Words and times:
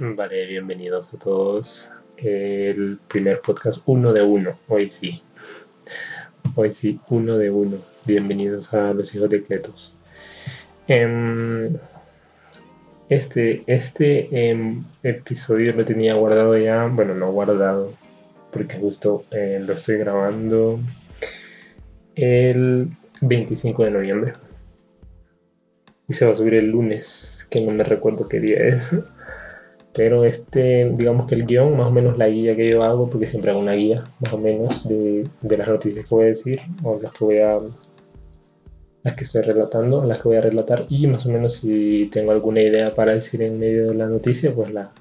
Vale, 0.00 0.46
bienvenidos 0.46 1.12
a 1.12 1.18
todos. 1.18 1.90
El 2.16 3.00
primer 3.08 3.40
podcast 3.40 3.82
uno 3.84 4.12
de 4.12 4.22
uno, 4.22 4.56
hoy 4.68 4.90
sí. 4.90 5.20
Hoy 6.54 6.72
sí, 6.72 7.00
uno 7.08 7.36
de 7.36 7.50
uno. 7.50 7.78
Bienvenidos 8.04 8.72
a 8.72 8.92
los 8.92 9.12
hijos 9.16 9.28
de 9.28 9.42
Cletos. 9.42 9.96
Em, 10.86 11.76
este 13.08 13.64
este 13.66 14.50
em, 14.50 14.84
episodio 15.02 15.74
lo 15.74 15.84
tenía 15.84 16.14
guardado 16.14 16.56
ya, 16.56 16.86
bueno, 16.86 17.14
no 17.14 17.32
guardado, 17.32 17.92
porque 18.52 18.78
justo 18.78 19.24
eh, 19.32 19.60
lo 19.66 19.72
estoy 19.72 19.98
grabando 19.98 20.78
el 22.14 22.88
25 23.20 23.82
de 23.82 23.90
noviembre. 23.90 24.32
Y 26.06 26.12
se 26.12 26.24
va 26.24 26.30
a 26.30 26.36
subir 26.36 26.54
el 26.54 26.70
lunes, 26.70 27.48
que 27.50 27.60
no 27.62 27.72
me 27.72 27.82
recuerdo 27.82 28.28
qué 28.28 28.38
día 28.38 28.58
es. 28.58 28.92
Pero 29.98 30.24
este, 30.24 30.92
digamos 30.94 31.26
que 31.26 31.34
el 31.34 31.44
guion, 31.44 31.76
más 31.76 31.88
o 31.88 31.90
menos 31.90 32.16
la 32.18 32.28
guía 32.28 32.54
que 32.54 32.70
yo 32.70 32.84
hago, 32.84 33.10
porque 33.10 33.26
siempre 33.26 33.50
hago 33.50 33.58
una 33.58 33.72
guía, 33.72 34.04
más 34.20 34.32
o 34.32 34.38
menos, 34.38 34.88
de, 34.88 35.26
las 35.42 35.66
noticias 35.66 36.06
que 36.06 36.14
voy 36.14 36.24
a 36.26 36.28
decir, 36.28 36.60
o 36.84 37.00
las 37.02 37.12
que 37.12 37.24
voy 37.24 37.38
a. 37.38 37.58
las 39.02 39.16
que 39.16 39.24
estoy 39.24 39.42
relatando, 39.42 40.04
las 40.04 40.18
que 40.22 40.28
voy 40.28 40.36
a 40.36 40.40
relatar, 40.40 40.86
y 40.88 41.08
más 41.08 41.26
o 41.26 41.30
menos 41.30 41.56
si 41.56 42.08
tengo 42.12 42.30
alguna 42.30 42.62
idea 42.62 42.94
para 42.94 43.12
decir 43.12 43.42
en 43.42 43.58
medio 43.58 43.88
de 43.88 43.94
la 43.94 44.06
noticia, 44.06 44.54
pues 44.54 44.72
la, 44.72 44.92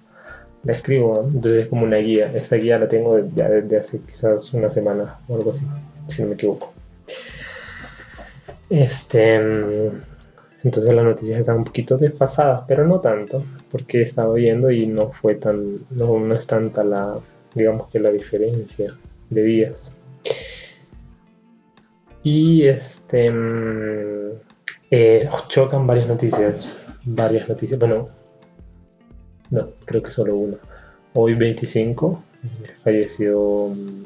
la 0.63 0.73
escribo. 0.73 1.30
Entonces 1.31 1.66
es 1.66 1.67
como 1.67 1.84
una 1.84 1.98
guía. 1.98 2.31
Esta 2.34 2.55
guía 2.55 2.80
la 2.80 2.88
tengo 2.88 3.20
ya 3.36 3.50
desde 3.50 3.77
hace 3.77 4.00
quizás 4.00 4.52
una 4.55 4.72
semana 4.72 5.20
o 5.27 5.36
algo 5.36 5.52
así, 5.52 5.67
si 6.08 6.23
no 6.23 6.30
me 6.30 6.34
equivoco. 6.34 6.73
Este. 8.72 9.91
Entonces 10.67 10.94
las 10.94 11.05
noticias 11.05 11.39
están 11.39 11.59
un 11.59 11.63
poquito 11.63 11.98
desfasadas, 11.98 12.66
pero 12.67 12.85
no 12.85 12.99
tanto, 12.99 13.41
porque 13.71 13.99
he 13.99 14.02
estado 14.02 14.34
viendo 14.34 14.70
y 14.70 14.85
no 14.85 15.13
fue 15.13 15.35
tan, 15.35 15.77
no, 15.91 16.20
no 16.20 16.35
es 16.35 16.45
tanta 16.45 16.84
la, 16.84 17.17
digamos 17.55 17.88
que 17.89 18.02
la 18.02 18.12
diferencia 18.12 18.94
de 19.30 19.44
días. 19.44 19.95
Y 22.22 22.67
este, 22.67 23.31
mm, 23.31 24.31
eh, 24.92 25.30
chocan 25.47 25.88
varias 25.88 26.09
noticias, 26.09 26.70
varias 27.05 27.47
noticias, 27.47 27.80
bueno, 27.80 28.09
no, 29.49 29.70
creo 29.86 30.03
que 30.03 30.11
solo 30.11 30.36
una. 30.36 30.58
Hoy 31.14 31.33
25 31.36 32.23
falleció, 32.83 33.70
mm, 33.70 34.03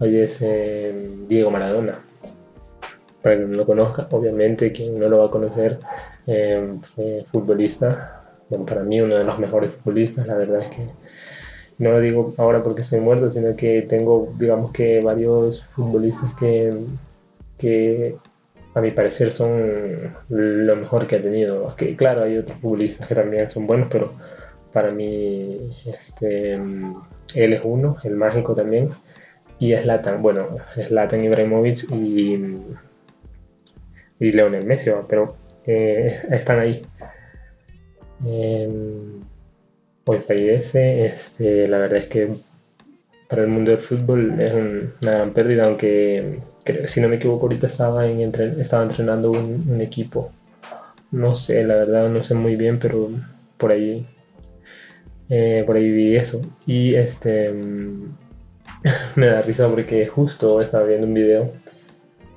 fallece 0.00 0.92
mm, 0.92 1.28
Diego 1.28 1.52
Maradona 1.52 2.00
para 3.22 3.36
quien 3.36 3.50
no 3.50 3.56
lo 3.56 3.66
conozca, 3.66 4.08
obviamente 4.10 4.72
quien 4.72 4.98
no 4.98 5.08
lo 5.08 5.18
va 5.18 5.26
a 5.26 5.30
conocer, 5.30 5.78
eh, 6.26 6.76
fue 6.94 7.24
futbolista, 7.30 8.22
bueno, 8.48 8.66
para 8.66 8.82
mí 8.82 9.00
uno 9.00 9.16
de 9.16 9.24
los 9.24 9.38
mejores 9.38 9.72
futbolistas, 9.74 10.26
la 10.26 10.34
verdad 10.34 10.62
es 10.62 10.70
que 10.70 10.86
no 11.78 11.92
lo 11.92 12.00
digo 12.00 12.34
ahora 12.36 12.62
porque 12.62 12.82
estoy 12.82 13.00
muerto, 13.00 13.28
sino 13.30 13.56
que 13.56 13.82
tengo, 13.82 14.32
digamos 14.38 14.72
que 14.72 15.00
varios 15.00 15.64
futbolistas 15.74 16.34
que, 16.34 16.74
que 17.58 18.14
a 18.74 18.80
mi 18.80 18.90
parecer 18.90 19.32
son 19.32 20.14
lo 20.28 20.76
mejor 20.76 21.06
que 21.06 21.16
ha 21.16 21.22
tenido. 21.22 21.74
Que, 21.76 21.96
claro, 21.96 22.24
hay 22.24 22.38
otros 22.38 22.58
futbolistas 22.60 23.08
que 23.08 23.14
también 23.14 23.50
son 23.50 23.66
buenos, 23.66 23.88
pero 23.90 24.12
para 24.72 24.90
mí 24.90 25.58
este, 25.86 26.54
él 26.54 27.52
es 27.52 27.60
uno, 27.64 27.96
el 28.04 28.16
mágico 28.16 28.54
también. 28.54 28.90
Y 29.58 29.72
es 29.72 29.86
Latan, 29.86 30.22
bueno, 30.22 30.48
es 30.76 30.90
Latan 30.90 31.24
Ibrahimovic 31.24 31.90
y 31.92 32.38
y 34.22 34.30
Leonel 34.30 34.64
Messi, 34.64 34.90
pero 35.08 35.36
eh, 35.66 36.16
están 36.30 36.60
ahí. 36.60 36.82
Em, 38.24 39.20
hoy 40.04 40.18
fallece, 40.20 41.06
este, 41.06 41.66
la 41.66 41.78
verdad 41.78 41.98
es 41.98 42.06
que 42.06 42.28
para 43.28 43.42
el 43.42 43.48
mundo 43.48 43.72
del 43.72 43.80
fútbol 43.80 44.40
es 44.40 44.52
una 44.54 45.12
gran 45.12 45.32
pérdida, 45.32 45.66
aunque 45.66 46.38
si 46.84 47.00
no 47.00 47.08
me 47.08 47.16
equivoco 47.16 47.46
ahorita 47.46 47.66
estaba, 47.66 48.06
en 48.06 48.20
estaba 48.60 48.84
entrenando 48.84 49.32
un, 49.32 49.80
equipo. 49.80 50.30
No 51.10 51.34
sé, 51.34 51.64
la 51.64 51.74
verdad 51.74 52.08
no 52.08 52.22
sé 52.22 52.34
muy 52.34 52.54
bien, 52.56 52.78
pero 52.78 53.10
por 53.58 53.72
ahí, 53.72 54.06
eh, 55.30 55.64
por 55.66 55.76
ahí 55.76 55.90
vi 55.90 56.16
eso. 56.16 56.40
Y 56.66 56.94
este 56.94 57.52
me 59.16 59.26
da 59.26 59.42
risa 59.42 59.68
porque 59.68 60.06
justo 60.06 60.60
estaba 60.62 60.86
viendo 60.86 61.06
un 61.08 61.14
video 61.14 61.52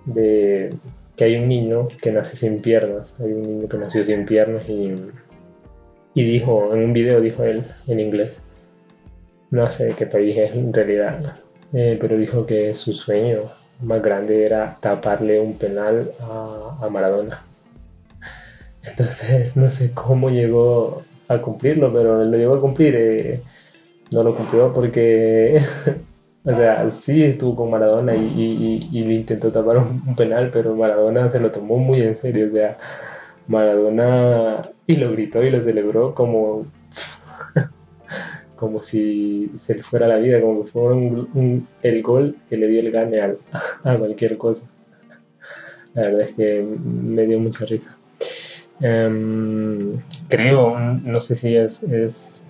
de 0.05 0.71
que 1.15 1.23
hay 1.25 1.35
un 1.37 1.47
niño 1.47 1.87
que 2.01 2.11
nace 2.11 2.35
sin 2.35 2.61
piernas, 2.61 3.19
hay 3.19 3.31
un 3.31 3.41
niño 3.41 3.69
que 3.69 3.77
nació 3.77 4.03
sin 4.03 4.25
piernas 4.25 4.67
y, 4.67 4.93
y 6.13 6.23
dijo, 6.23 6.73
en 6.73 6.83
un 6.83 6.93
video 6.93 7.21
dijo 7.21 7.43
él 7.43 7.63
en 7.87 7.99
inglés, 7.99 8.41
no 9.51 9.69
sé 9.71 9.93
qué 9.97 10.05
país 10.05 10.37
es 10.37 10.51
en 10.53 10.73
realidad, 10.73 11.37
eh, 11.73 11.97
pero 11.99 12.17
dijo 12.17 12.45
que 12.45 12.75
su 12.75 12.93
sueño 12.93 13.51
más 13.81 14.01
grande 14.01 14.45
era 14.45 14.77
taparle 14.79 15.39
un 15.39 15.57
penal 15.57 16.11
a, 16.19 16.87
Maradona. 16.89 17.43
Entonces 18.83 19.55
no 19.57 19.69
sé 19.71 19.91
cómo 19.91 20.29
llegó 20.29 21.03
a 21.27 21.39
cumplirlo, 21.39 21.91
pero 21.91 22.23
lo 22.23 22.37
llegó 22.37 22.55
a 22.55 22.61
cumplir. 22.61 22.95
Eh, 22.95 23.41
no 24.11 24.23
lo 24.23 24.35
cumplió 24.35 24.71
porque 24.71 25.61
O 26.45 26.53
sea, 26.53 26.87
sí 26.91 27.23
estuvo 27.23 27.55
con 27.55 27.71
Maradona 27.71 28.15
y, 28.15 28.87
le 28.91 29.13
intentó 29.15 29.51
tapar 29.51 29.79
un, 29.79 30.15
penal, 30.15 30.51
pero 30.53 30.75
Maradona 30.75 31.27
se 31.27 31.39
lo 31.39 31.49
tomó 31.51 31.77
muy 31.77 32.01
en 32.01 32.15
serio. 32.15 32.47
O 32.47 32.51
sea, 32.51 32.77
Maradona 33.47 34.69
y 34.85 34.95
lo 34.95 35.11
gritó 35.11 35.43
y 35.43 35.49
lo 35.49 35.59
celebró 35.59 36.13
como, 36.13 36.67
como 38.57 38.83
si 38.83 39.51
se 39.57 39.73
le 39.73 39.83
fuera 39.83 40.07
la 40.07 40.17
vida, 40.17 40.39
como 40.39 40.63
si 40.63 40.69
fuera 40.69 40.95
el 41.81 42.03
gol 42.03 42.35
que 42.47 42.57
le 42.57 42.67
dio 42.67 42.79
el 42.81 42.91
gane 42.91 43.21
a 43.21 43.97
cualquier 43.97 44.37
cosa. 44.37 44.61
La 45.95 46.03
verdad 46.03 46.21
es 46.21 46.33
que 46.33 46.63
me 46.83 47.25
dio 47.25 47.39
mucha 47.39 47.65
risa. 47.65 47.97
Em, 48.81 49.99
creo, 50.27 50.77
no 50.77 51.21
sé 51.21 51.35
si 51.35 51.55
es, 51.55 51.81
es 51.83 52.43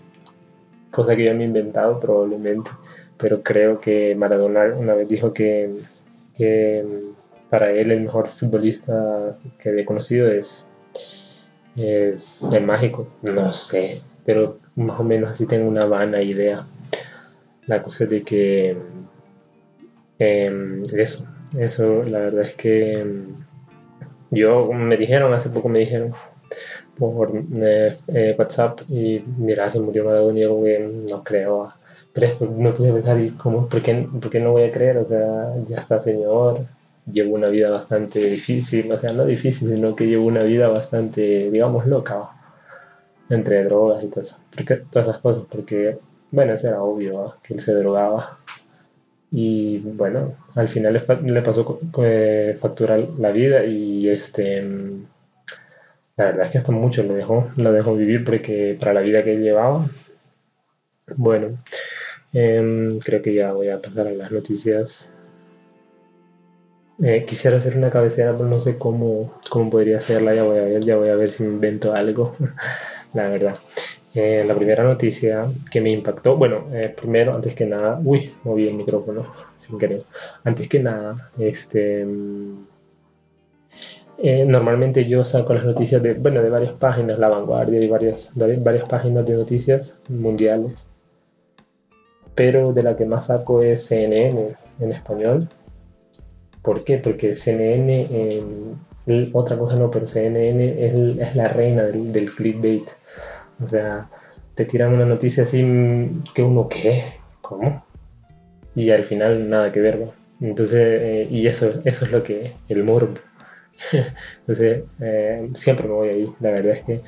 cosa 0.92 1.16
que 1.16 1.26
yo 1.26 1.34
me 1.34 1.44
he 1.44 1.48
inventado, 1.48 2.00
probablemente 2.00 2.72
pero 3.18 3.42
creo 3.42 3.80
que 3.80 4.16
Maradona 4.16 4.74
una 4.76 4.94
vez 4.94 5.08
dijo 5.08 5.34
que, 5.34 5.70
para 7.50 7.72
él 7.72 7.92
el 7.92 8.02
mejor 8.02 8.28
futbolista 8.28 9.38
que 9.59 9.70
había 9.70 9.86
conocido 9.86 10.30
es, 10.30 10.70
es 11.76 12.44
el 12.52 12.66
mágico. 12.66 13.08
No 13.22 13.53
sé, 13.53 14.02
pero 14.26 14.58
más 14.76 15.00
o 15.00 15.03
menos 15.03 15.31
así 15.31 15.46
tengo 15.46 15.68
una 15.68 15.86
vana 15.86 16.22
idea. 16.22 16.66
La 17.68 17.81
cosa 17.81 18.03
es 18.03 18.09
de 18.09 18.24
que 18.24 18.78
em, 20.20 20.84
eso, 20.94 21.26
eso 21.58 22.03
la 22.03 22.20
verdad 22.20 22.44
es 22.44 22.53
que 22.56 23.00
em, 23.00 23.46
yo 24.32 24.72
me 24.74 24.97
dijeron, 24.97 25.34
hace 25.34 25.50
poco 25.50 25.70
me 25.70 25.80
dijeron 25.80 26.12
por 26.97 27.32
eh, 27.36 27.97
eh, 28.08 28.36
WhatsApp 28.38 28.82
y 28.90 29.24
mira, 29.38 29.70
se 29.72 29.80
murió 29.80 30.06
Maradona 30.06 30.40
y 30.40 30.44
yo 30.44 30.64
no 31.09 31.24
creo 31.24 31.74
pero 32.16 32.50
me 32.50 32.72
pensar, 32.72 33.20
¿y 33.20 33.31
cómo, 33.31 33.68
por, 33.68 33.81
qué, 33.81 34.08
por 34.22 34.30
qué 34.31 34.40
no 34.40 34.53
voy 34.53 34.64
a 34.64 34.72
creer? 34.72 34.98
O 34.98 35.03
sea, 35.03 35.53
ya 35.68 35.80
está 35.80 36.00
señor, 36.00 36.62
llevo 37.12 37.36
una 37.36 37.50
vida 37.50 37.70
bastante 37.70 38.20
difícil, 38.20 38.90
o 38.90 38.98
sea, 38.98 39.12
no 39.12 39.26
difícil, 39.26 39.70
sino 39.70 39.98
que 39.98 40.08
llevo 40.08 40.26
una 40.26 40.44
vida 40.44 40.70
bastante, 40.70 41.52
digamos, 41.52 41.86
loca, 41.88 42.30
entre 43.30 43.66
drogas 43.66 44.02
y 44.02 44.08
todo 44.08 44.22
eso, 44.22 44.38
porque, 44.56 44.76
todas 44.90 45.09
esas 45.09 45.22
cosas, 45.22 45.44
porque, 45.52 45.98
bueno, 46.31 46.53
eso 46.53 46.70
era 46.70 46.81
obvio, 46.81 47.36
que 47.44 47.56
él 47.56 47.59
se 47.59 47.74
drogaba. 47.74 48.38
Y 49.32 49.80
bueno, 49.80 50.36
al 50.56 50.70
final 50.70 50.94
le, 50.94 51.42
pasó 51.42 51.80
eh, 52.02 52.58
facturar 52.59 53.00
la 53.20 53.32
vida 53.32 53.66
y 53.66 54.08
este, 54.08 54.62
la 56.16 56.26
verdad 56.26 56.46
es 56.46 56.52
que 56.52 56.58
hasta 56.59 56.72
mucho 56.72 57.03
lo 57.03 57.14
dejó, 57.14 57.52
lo 57.58 57.74
dejó 57.74 57.96
vivir 57.96 58.24
porque 58.24 58.78
para 58.80 58.94
la 58.94 59.02
vida 59.02 59.23
que 59.26 59.35
llevaba, 59.35 59.85
bueno, 61.17 61.58
Em, 62.35 62.99
creo 62.99 63.22
que 63.22 63.34
ya 63.34 63.53
voy 63.53 63.70
a 63.70 63.82
pasar 63.82 64.08
a 64.08 64.11
las 64.11 64.29
noticias. 64.29 65.08
Eh, 67.02 67.23
quisiera 67.26 67.58
hacer 67.58 67.78
una 67.78 67.90
cabecera, 67.90 68.34
pero 68.34 68.46
no 68.49 68.59
sé 68.59 68.78
cómo, 68.78 69.34
cómo 69.49 69.70
podría 69.70 69.99
hacerla. 69.99 70.35
Ya 70.35 70.43
voy 70.43 70.58
a 70.59 70.64
ver, 70.64 70.84
ya 70.84 70.97
voy 70.97 71.09
a 71.09 71.16
ver 71.16 71.29
si 71.29 71.43
invento 71.46 71.93
algo. 71.93 72.35
la 73.14 73.29
verdad. 73.29 73.58
Eh, 74.14 74.43
la 74.46 74.55
primera 74.55 74.84
noticia 74.84 75.47
que 75.72 75.82
me 75.82 75.91
impactó, 75.91 76.35
bueno, 76.37 76.67
eh, 76.73 76.93
primero, 76.96 77.35
antes 77.35 77.55
que 77.55 77.66
nada, 77.66 78.02
uy, 78.03 78.34
moví 78.43 78.67
el 78.67 78.76
micrófono 78.76 79.26
sin 79.58 79.78
querer. 79.79 80.03
Antes 80.43 80.67
que 80.70 80.79
nada, 80.79 81.31
este, 81.40 82.05
normalmente 84.46 85.05
yo 85.05 85.23
saco 85.23 85.53
las 85.53 85.66
noticias 85.66 86.02
de, 86.03 86.14
bueno, 86.16 86.41
de 86.41 86.49
varias 86.49 86.73
páginas, 86.73 87.20
La 87.20 87.29
Vanguardia 87.29 87.81
y 87.81 87.88
varias, 87.88 88.29
varias 88.35 88.88
páginas 88.90 89.26
de 89.26 89.35
noticias 89.35 89.93
mundiales 90.09 90.88
pero 92.35 92.73
de 92.73 92.84
la 92.84 92.96
que 92.96 93.05
más 93.05 93.28
saco 93.28 93.61
es 93.61 93.85
CNN 93.85 94.55
en 94.79 94.91
español. 94.91 95.47
¿Por 96.61 96.84
qué? 96.84 96.97
Porque 96.97 97.35
CNN, 97.35 98.09
otra 99.34 99.58
cosa 99.58 99.76
no, 99.76 99.90
pero 99.90 100.08
CNN 100.08 100.85
es, 100.85 101.35
la 101.35 101.47
reina 101.47 101.84
del, 101.84 102.32
clickbait. 102.32 102.87
O 103.64 103.67
sea, 103.67 104.09
te 104.55 104.66
tiran 104.66 104.93
una 104.93 105.05
noticia 105.05 105.43
así 105.43 105.64
que 106.34 106.43
uno, 106.43 106.67
¿qué? 106.67 107.03
¿Cómo? 107.41 107.85
Y 108.76 108.90
al 108.90 109.05
final 109.05 109.49
nada 109.49 109.72
que 109.72 109.79
ver, 109.79 109.99
¿no? 109.99 110.26
Entonces, 110.41 110.79
eh, 110.81 111.28
y 111.29 111.47
eso, 111.47 111.81
eso 111.85 112.05
es 112.05 112.11
lo 112.11 112.23
que, 112.23 112.53
el 112.67 112.84
morbo. 112.84 113.14
Entonces, 114.40 114.84
eh, 114.99 115.49
siempre 115.55 115.88
me 115.88 115.93
voy 115.93 116.09
ahí. 116.09 116.34
La 116.40 116.52
verdad 116.52 116.73
es 116.73 116.84
que, 116.84 117.02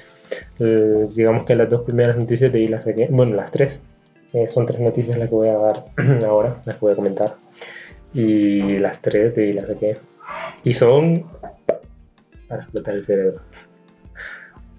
eh, 0.59 1.07
digamos 1.15 1.45
que 1.45 1.55
las 1.55 1.69
dos 1.69 1.81
primeras 1.81 2.17
noticias 2.17 2.51
de 2.51 2.59
ahí 2.59 2.67
las 2.67 2.85
saqué, 2.85 3.07
bueno, 3.09 3.35
las 3.35 3.51
tres, 3.51 3.81
son 4.47 4.65
tres 4.65 4.79
noticias 4.79 5.17
las 5.17 5.29
que 5.29 5.35
voy 5.35 5.49
a 5.49 5.57
dar 5.57 5.85
ahora, 6.25 6.61
las 6.65 6.75
que 6.75 6.81
voy 6.81 6.93
a 6.93 6.95
comentar. 6.95 7.35
Y 8.13 8.79
las 8.79 9.01
tres 9.01 9.35
de 9.35 9.53
las 9.53 9.67
saqué. 9.67 9.97
Y 10.63 10.73
son 10.73 11.25
para 12.47 12.63
explotar 12.63 12.95
el 12.95 13.03
cerebro. 13.03 13.41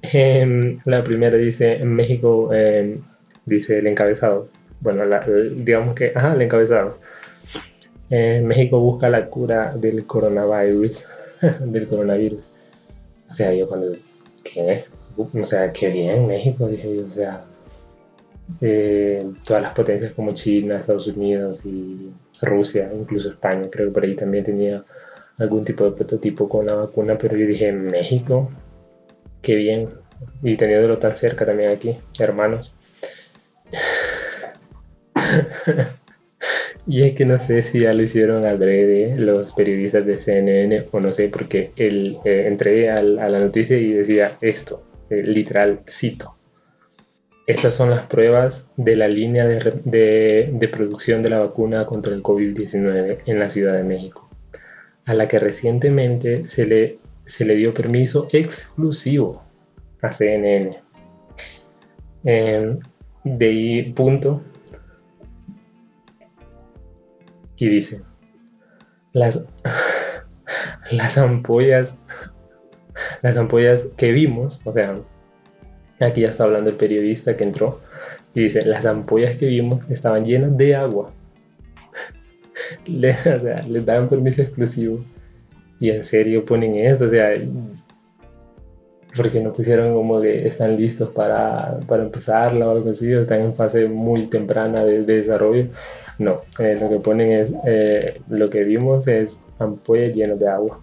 Em, 0.03 0.79
la 0.85 1.03
primera 1.03 1.37
dice, 1.37 1.77
en 1.77 1.95
México, 1.95 2.53
em, 2.53 3.03
dice 3.45 3.79
el 3.79 3.87
encabezado. 3.87 4.49
Bueno, 4.81 5.05
digamos 5.57 5.95
que, 5.95 6.13
ajá, 6.15 6.35
el 6.35 6.43
encabezado. 6.43 6.99
En 8.11 8.47
México 8.47 8.81
busca 8.81 9.11
la 9.11 9.27
cura 9.27 9.75
del 9.75 10.07
coronavirus. 10.07 11.05
del 11.61 11.87
coronavirus. 11.87 12.51
O 13.31 13.35
sea, 13.35 13.53
yo 13.53 13.69
cuando, 13.69 13.95
¿qué? 14.45 14.85
O 15.17 15.47
sea, 15.47 15.71
qué 15.71 15.89
bien 15.89 16.27
México, 16.27 16.69
dije 16.69 16.97
yo, 16.97 17.07
o 17.07 17.11
sea, 17.11 17.45
eh, 18.61 19.25
todas 19.45 19.63
las 19.63 19.75
potencias 19.75 20.13
como 20.13 20.33
China, 20.33 20.81
Estados 20.81 21.07
Unidos 21.07 21.65
y 21.65 22.11
Rusia, 22.43 22.91
incluso 22.95 23.31
España, 23.31 23.69
creo 23.71 23.89
que 23.89 23.95
por 23.95 24.05
ahí 24.05 24.15
también 24.15 24.45
tenía 24.45 24.85
algún 25.39 25.65
tipo 25.65 25.85
de 25.85 25.93
prototipo 25.93 26.49
con 26.49 26.67
la 26.67 26.75
vacuna, 26.75 27.17
pero 27.19 27.37
yo 27.37 27.47
dije, 27.47 27.73
México, 27.73 28.51
qué 29.43 29.55
bien. 29.55 29.89
Y 30.43 30.57
teniéndolo 30.57 30.99
tan 30.99 31.15
cerca 31.15 31.47
también 31.47 31.71
aquí, 31.71 31.97
hermanos. 32.19 32.75
y 36.87 37.03
es 37.03 37.15
que 37.15 37.25
no 37.25 37.39
sé 37.39 37.63
si 37.63 37.81
ya 37.81 37.93
lo 37.93 38.03
hicieron 38.03 38.45
adrede 38.45 39.17
los 39.17 39.53
periodistas 39.53 40.05
de 40.07 40.19
CNN 40.19 40.87
o 40.91 41.01
no 41.01 41.13
sé, 41.13 41.29
porque 41.29 41.71
el, 41.77 42.19
eh, 42.25 42.47
entré 42.49 42.91
a 42.91 43.03
la 43.03 43.39
noticia 43.39 43.77
y 43.77 43.93
decía 43.93 44.37
esto, 44.41 44.83
eh, 45.11 45.23
literal, 45.23 45.81
cito. 45.89 46.38
Estas 47.49 47.75
son 47.75 47.89
las 47.89 48.05
pruebas 48.09 48.69
de 48.77 48.95
la 48.95 49.09
línea 49.09 49.47
de, 49.47 50.71
producción 50.71 51.23
de 51.23 51.31
la 51.31 51.39
vacuna 51.39 51.87
contra 51.87 52.13
el 52.13 52.23
COVID-19 52.23 53.23
en 53.25 53.41
la 53.41 53.49
Ciudad 53.49 53.73
de 53.73 53.85
México 53.85 54.29
a 55.07 55.15
la 55.15 55.29
que 55.29 55.39
recientemente 55.39 56.47
se 56.47 56.67
le, 56.67 56.99
se 57.25 57.47
le 57.47 57.55
dio 57.55 57.73
permiso 57.73 58.29
exclusivo 58.33 59.43
a 60.03 60.13
CNN. 60.13 60.77
Em, 62.25 62.79
de 63.25 63.47
ahí 63.47 63.93
punto. 63.95 64.43
Y 67.57 67.67
dice, 67.71 68.03
las, 69.15 69.47
las 70.91 71.17
ampollas, 71.17 71.97
las 73.23 73.39
ampollas 73.39 73.87
que 73.97 74.13
vimos, 74.13 74.61
o 74.67 74.75
sea, 74.75 74.97
aquí 76.01 76.23
ya 76.23 76.31
está 76.31 76.45
hablando 76.45 76.71
el 76.71 76.77
periodista 76.77 77.37
que 77.37 77.45
entró, 77.45 77.81
y 78.35 78.45
dice, 78.45 78.65
las 78.65 78.87
ampollas 78.87 79.37
que 79.37 79.47
vimos 79.47 79.89
estaban 79.91 80.25
llenas 80.25 80.57
de 80.57 80.77
agua 80.77 81.13
le, 82.87 83.11
o 83.11 83.13
sea, 83.13 83.63
les 83.63 83.85
dan 83.85 84.09
permiso 84.09 84.43
exclusivo 84.43 85.05
y 85.81 85.91
en 85.91 86.05
serio 86.05 86.45
ponen 86.45 86.77
esto, 86.77 87.05
o 87.05 87.09
sea, 87.09 87.31
porque 89.17 89.41
no 89.41 89.53
pusieron 89.53 89.95
como 89.95 90.21
que 90.21 90.47
están 90.47 90.77
listos 90.77 91.11
para, 91.11 91.79
para 91.87 92.03
empezarla 92.03 92.69
o 92.69 92.71
algo 92.73 92.91
así, 92.91 93.13
o 93.13 93.21
están 93.21 93.43
en 93.43 93.55
fase 93.55 93.89
muy 93.89 94.27
temprana 94.27 94.85
de, 94.85 95.03
desarrollo. 95.03 95.67
No, 96.19 96.41
eh, 96.59 96.77
lo 96.81 96.89
que 96.89 96.99
ponen 96.99 97.33
es, 97.33 97.53
eh, 97.65 98.21
lo 98.29 98.51
que 98.51 98.65
vimos 98.65 99.07
es 99.07 99.41
ampollas 99.59 100.15
llenas 100.15 100.39
de 100.39 100.49
agua 100.49 100.81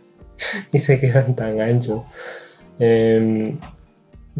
y 0.72 0.78
se 0.78 0.98
quedan 0.98 1.36
tan 1.36 1.60
anchos. 1.60 2.02
Em, 2.80 3.58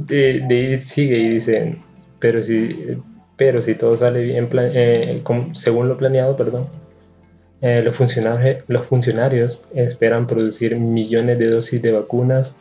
de, 0.07 0.81
sigue 0.83 1.19
y 1.19 1.29
dicen, 1.31 1.83
pero 2.19 2.43
si 2.43 2.99
pero 3.39 3.63
si 3.63 3.77
todo 3.77 3.97
sale 3.97 4.23
bien, 4.23 4.49
eh, 4.53 5.23
según 5.53 5.89
lo 5.89 5.97
planeado, 5.97 6.37
perdón, 6.37 6.67
eh, 7.63 7.83
los, 7.85 7.95
funcionarios, 7.95 8.65
los 8.67 8.87
funcionarios 8.87 9.63
esperan 9.75 10.27
producir 10.27 10.77
millones 10.77 11.39
de 11.39 11.47
dosis 11.47 11.81
de 11.81 11.93
vacunas 11.93 12.57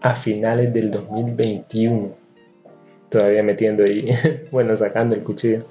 a 0.00 0.14
finales 0.14 0.72
del 0.72 0.92
2021. 0.92 2.14
Todavía 3.08 3.42
metiendo 3.42 3.82
ahí, 3.82 4.12
bueno, 4.52 4.76
sacando 4.76 5.16
el 5.16 5.22
cuchillo. 5.24 5.64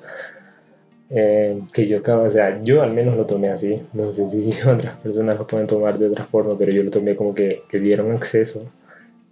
Eh, 1.12 1.62
que 1.74 1.88
yo 1.88 2.00
acabo, 2.00 2.24
o 2.24 2.30
sea, 2.30 2.62
yo 2.64 2.82
al 2.82 2.92
menos 2.92 3.16
lo 3.16 3.26
tomé 3.26 3.50
así. 3.52 3.82
No 3.94 4.12
sé 4.12 4.28
si 4.28 4.52
otras 4.68 4.98
personas 4.98 5.38
lo 5.38 5.48
pueden 5.48 5.68
tomar 5.68 5.98
de 5.98 6.08
otra 6.08 6.26
forma, 6.26 6.58
pero 6.58 6.74
yo 6.74 6.84
lo 6.84 6.92
tomé 6.92 7.16
como 7.16 7.34
que, 7.34 7.64
que 7.70 7.80
dieron 7.80 8.12
acceso 8.12 8.66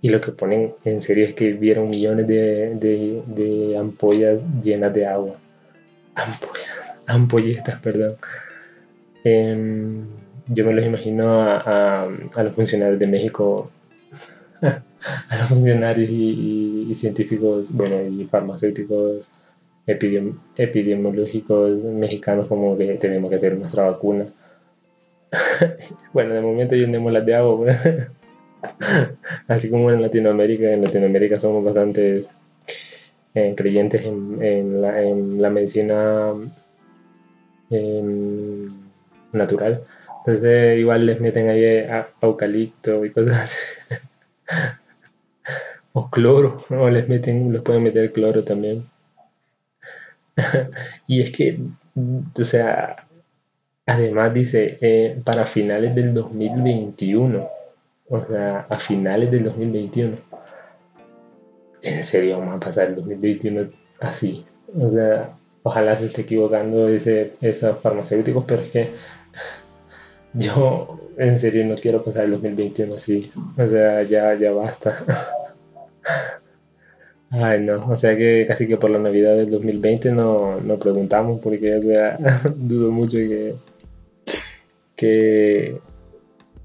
y 0.04 0.10
lo 0.10 0.20
que 0.20 0.34
ponen 0.34 0.74
en 0.84 1.00
serio 1.00 1.26
es 1.26 1.34
que 1.34 1.54
vieron 1.54 1.90
millones 1.90 2.28
de, 2.28 3.76
ampollas 3.80 4.42
llenas 4.62 4.94
de 4.94 5.06
agua. 5.06 5.38
Ampollas, 6.14 6.68
ampolletas, 7.08 7.80
perdón. 7.80 8.18
Em, 9.24 10.06
yo 10.48 10.66
me 10.66 10.74
los 10.74 10.86
imagino 10.86 11.42
a, 11.42 12.10
los 12.36 12.54
funcionarios 12.54 13.00
de 13.00 13.08
México, 13.08 13.72
a 14.62 15.38
los 15.38 15.48
funcionarios 15.48 16.10
y, 16.10 16.94
científicos, 16.96 17.72
bueno, 17.72 18.04
y 18.04 18.26
farmacéuticos, 18.26 19.32
epidemiológicos 19.88 21.80
mexicanos 21.86 22.48
como 22.48 22.78
que 22.78 22.96
tenemos 22.96 23.30
que 23.30 23.38
hacer 23.38 23.58
nuestra 23.58 23.84
vacuna. 23.90 24.26
bueno, 26.14 26.34
de 26.34 26.42
momento 26.42 26.76
llenemos 26.76 27.14
las 27.14 27.26
de 27.26 27.36
agua. 27.36 27.72
Así 29.48 29.70
como 29.70 29.92
en 29.92 30.02
Latinoamérica, 30.02 30.72
en 30.72 30.84
Latinoamérica 30.84 31.40
somos 31.40 31.64
bastante 31.64 32.26
eh, 33.36 33.54
creyentes 33.56 34.04
en, 34.06 34.82
la, 35.42 35.50
medicina 35.50 36.34
em, 37.70 38.70
natural. 39.32 39.84
Entonces 40.20 40.80
igual 40.80 41.06
les 41.06 41.20
meten 41.20 41.50
ahí 41.50 41.86
eucalipto 42.22 43.06
y 43.06 43.10
cosas 43.12 43.36
así. 43.44 43.58
o 45.94 46.10
cloro, 46.10 46.64
o 46.70 46.90
les 46.90 47.08
meten, 47.10 47.52
les 47.52 47.62
pueden 47.62 47.84
meter 47.84 48.12
cloro 48.12 48.44
también. 48.44 48.86
y 51.08 51.22
es 51.22 51.32
que, 51.32 51.60
o 51.96 52.46
sea, 52.46 53.08
además 53.86 54.34
dice, 54.34 54.78
eh, 54.82 55.22
para 55.24 55.46
finales 55.46 55.94
del 55.96 56.14
2021 56.14 57.63
o 58.10 58.24
sea, 58.26 58.66
a 58.70 58.78
finales 58.78 59.32
del 59.32 59.44
2021. 59.46 60.18
¿En 61.82 62.04
serio 62.04 62.40
vamos 62.40 62.56
a 62.56 62.60
pasar 62.60 62.88
el 62.90 62.96
2021 62.96 63.70
así? 64.00 64.46
O 64.80 64.90
sea, 64.90 65.36
ojalá 65.64 65.96
se 65.96 66.06
esté 66.06 66.22
equivocando 66.22 66.88
ese, 66.90 67.34
esos 67.42 67.80
farmacéuticos, 67.82 68.46
pero 68.46 68.62
es 68.62 68.70
que 68.70 68.92
yo 70.34 71.00
en 71.18 71.38
serio 71.40 71.66
no 71.66 71.76
quiero 71.76 72.04
pasar 72.04 72.26
el 72.26 72.32
2021 72.32 72.96
así. 72.96 73.32
O 73.58 73.68
sea, 73.68 74.04
ya, 74.04 74.34
ya 74.36 74.52
basta. 74.52 75.04
Ay, 77.32 77.62
no, 77.62 77.88
o 77.90 77.98
sea 77.98 78.16
que 78.16 78.46
casi 78.48 78.68
que 78.68 78.78
por 78.78 78.92
la 78.92 79.00
Navidad 79.00 79.36
del 79.36 79.50
2020 79.50 80.12
no, 80.12 80.62
no 80.62 80.78
preguntamos 80.78 81.40
porque 81.42 81.72
dudo 82.56 82.92
mucho 82.92 83.18
que, 83.18 83.56
que 84.96 85.80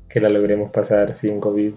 que 0.08 0.20
la 0.20 0.28
logremos 0.28 0.70
pasar 0.70 1.14
sin 1.14 1.40
COVID. 1.40 1.72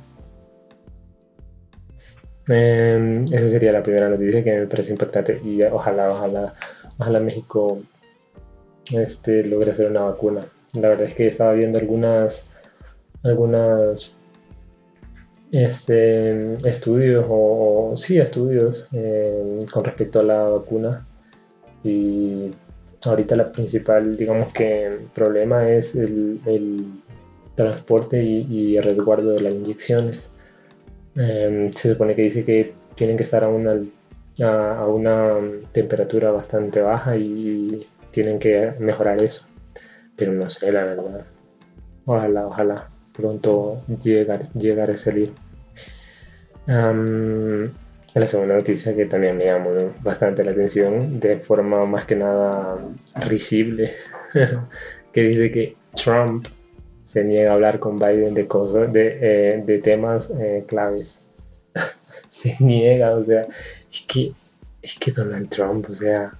Em, 2.48 3.26
esa 3.26 3.48
sería 3.48 3.72
la 3.72 3.84
primera 3.84 4.10
noticia 4.10 4.44
que 4.44 4.60
me 4.60 4.68
parece 4.68 4.92
impactante 4.92 5.40
y 5.44 5.62
ojalá, 5.64 6.12
ojalá, 6.12 6.54
ojalá 6.98 7.20
México 7.20 7.80
este, 8.92 9.46
logre 9.46 9.72
hacer 9.72 9.88
una 9.88 10.02
vacuna. 10.02 10.46
La 10.74 10.90
verdad 10.90 11.08
es 11.08 11.16
que 11.16 11.28
estaba 11.28 11.54
viendo 11.54 11.80
algunas, 11.80 12.52
algunas 13.24 14.16
este, 15.52 16.56
estudios 16.68 17.26
o, 17.30 17.94
sí 17.98 18.18
estudios 18.20 18.88
em, 18.94 19.66
con 19.68 19.84
respecto 19.84 20.22
a 20.22 20.24
la 20.24 20.44
vacuna 20.44 21.06
y 21.84 22.52
ahorita 23.04 23.36
la 23.36 23.52
principal 23.52 24.16
digamos 24.16 24.54
que 24.54 25.00
problema 25.14 25.70
es 25.70 25.96
el 25.96 27.01
transporte 27.62 28.24
y, 28.24 28.78
el 28.78 28.84
resguardo 28.84 29.32
de 29.34 29.42
las 29.42 29.54
inyecciones. 29.54 30.30
Em, 31.16 31.72
se 31.74 31.90
supone 31.90 32.16
que 32.16 32.24
dice 32.24 32.46
que 32.46 32.74
tienen 32.96 33.18
que 33.18 33.24
estar 33.24 33.44
a 33.44 33.50
una, 33.50 33.74
a, 34.42 34.86
una 34.88 35.36
temperatura 35.72 36.32
bastante 36.32 36.82
baja 36.82 37.18
y, 37.18 37.88
tienen 38.12 38.40
que 38.40 38.74
mejorar 38.80 39.22
eso. 39.22 39.48
Pero 40.18 40.34
no 40.34 40.50
sé, 40.50 40.72
la 40.72 40.84
verdad. 40.84 41.26
Ojalá, 42.06 42.48
ojalá 42.48 42.90
pronto 43.14 43.82
llegar, 44.04 44.42
llegar 44.54 44.92
a 44.92 44.98
salir. 44.98 45.32
la 46.68 48.28
segunda 48.28 48.56
noticia 48.56 48.96
que 48.96 49.06
también 49.06 49.38
me 49.38 49.46
llamó 49.46 49.72
bastante 50.04 50.44
la 50.44 50.52
atención, 50.52 51.20
de 51.20 51.38
forma 51.38 51.86
más 51.86 52.06
que 52.06 52.16
nada 52.16 52.80
risible, 53.16 53.94
que 55.14 55.22
dice 55.22 55.52
que 55.52 55.76
Trump 55.96 56.48
se 57.12 57.26
niega 57.26 57.52
a 57.52 57.56
hablar 57.56 57.80
con 57.80 58.00
Biden 58.00 58.34
de 58.34 58.48
cosas, 58.48 58.94
de, 58.94 59.18
eh, 59.60 59.82
temas 59.84 60.30
eh, 60.40 60.64
claves. 60.66 61.20
se 62.30 62.56
niega, 62.62 63.16
o 63.16 63.26
sea, 63.26 63.42
es 63.92 64.02
que, 64.08 64.32
es 64.82 64.98
que 64.98 65.12
Donald 65.12 65.50
Trump, 65.50 65.90
o 65.90 65.94
sea, 65.94 66.32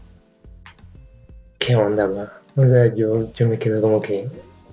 ¿qué 1.60 1.76
onda, 1.76 2.08
va? 2.08 2.40
O 2.56 2.66
sea, 2.66 2.86
yo, 2.96 3.34
yo 3.34 3.50
me 3.50 3.60
quedo 3.60 3.82
como 3.82 4.02
que 4.02 4.30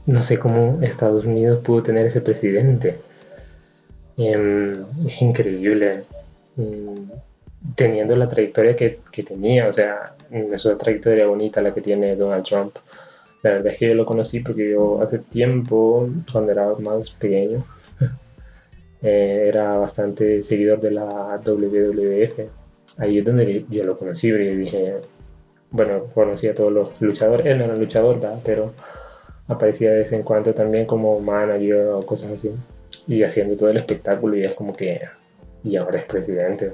no 0.06 0.22
sé 0.22 0.38
cómo 0.38 0.78
Estados 0.82 1.24
Unidos 1.24 1.64
pudo 1.64 1.82
tener 1.82 2.06
ese 2.06 2.20
presidente. 2.20 3.00
Em, 4.16 4.84
es 5.04 5.20
increíble. 5.20 6.04
Mm, 6.54 7.10
teniendo 7.74 8.14
la 8.14 8.28
trayectoria 8.28 8.76
que, 8.76 9.00
que, 9.10 9.24
tenía, 9.24 9.66
o 9.66 9.72
sea, 9.72 10.14
es 10.30 10.64
una 10.64 10.78
trayectoria 10.78 11.26
bonita 11.26 11.60
la 11.60 11.74
que 11.74 11.80
tiene 11.80 12.14
Donald 12.14 12.44
Trump. 12.44 12.76
La 13.42 13.50
verdad 13.52 13.72
es 13.72 13.78
que 13.78 13.88
yo 13.88 13.94
lo 13.94 14.04
conocí 14.04 14.40
porque 14.40 14.70
yo 14.70 15.00
hace 15.00 15.18
tiempo, 15.18 16.08
cuando 16.32 16.52
era 16.52 16.74
más 16.80 17.10
pequeño, 17.10 17.64
eh, 19.02 19.44
era 19.48 19.78
bastante 19.78 20.42
seguidor 20.42 20.80
de 20.80 20.90
la 20.90 21.40
WWF. 21.44 22.40
Ahí 22.98 23.18
es 23.18 23.24
donde 23.24 23.64
yo 23.70 23.84
lo 23.84 23.96
conocí, 23.96 24.30
porque 24.30 24.56
dije, 24.56 24.94
bueno, 25.70 26.04
conocí 26.14 26.48
a 26.48 26.54
todos 26.54 26.72
los 26.72 27.00
luchadores, 27.00 27.46
él 27.46 27.58
no 27.58 27.64
era 27.64 27.76
luchador, 27.76 28.18
¿verdad? 28.20 28.40
pero 28.44 28.72
aparecía 29.46 29.90
de 29.90 29.98
vez 30.00 30.12
en 30.12 30.22
cuando 30.22 30.52
también 30.54 30.86
como 30.86 31.20
manager 31.20 31.88
o 31.88 32.06
cosas 32.06 32.32
así, 32.32 32.50
y 33.06 33.22
haciendo 33.22 33.56
todo 33.56 33.70
el 33.70 33.76
espectáculo 33.76 34.36
y 34.36 34.44
es 34.44 34.54
como 34.54 34.74
que, 34.74 35.00
y 35.62 35.76
ahora 35.76 35.98
es 35.98 36.06
presidente. 36.06 36.72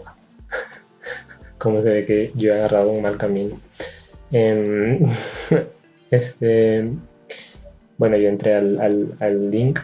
como 1.58 1.82
se 1.82 1.90
ve 1.90 2.06
que 2.06 2.30
yo 2.34 2.52
he 2.52 2.56
agarrado 2.58 2.90
un 2.90 3.02
mal 3.02 3.16
camino. 3.18 3.58
Em, 4.30 5.00
este, 6.14 6.88
bueno, 7.98 8.16
yo 8.16 8.28
entré 8.28 8.54
al, 8.54 9.14
al, 9.20 9.50
link 9.50 9.80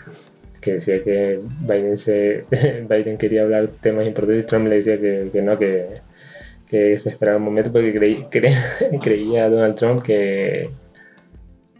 que 0.60 0.74
decía 0.74 1.02
que 1.02 1.40
Biden, 1.60 1.98
se, 1.98 2.44
Biden 2.88 3.18
quería 3.18 3.42
hablar 3.42 3.68
temas 3.80 4.06
importantes 4.06 4.44
y 4.44 4.46
Trump 4.46 4.68
le 4.68 4.76
decía 4.76 4.98
que, 4.98 5.30
que 5.32 5.42
no, 5.42 5.58
que, 5.58 6.00
que, 6.68 6.98
se 6.98 7.10
esperaba 7.10 7.38
un 7.38 7.44
momento 7.44 7.72
porque 7.72 7.94
creí, 7.94 8.26
creía 9.00 9.48
Donald 9.48 9.76
Trump 9.76 10.02
que, 10.02 10.70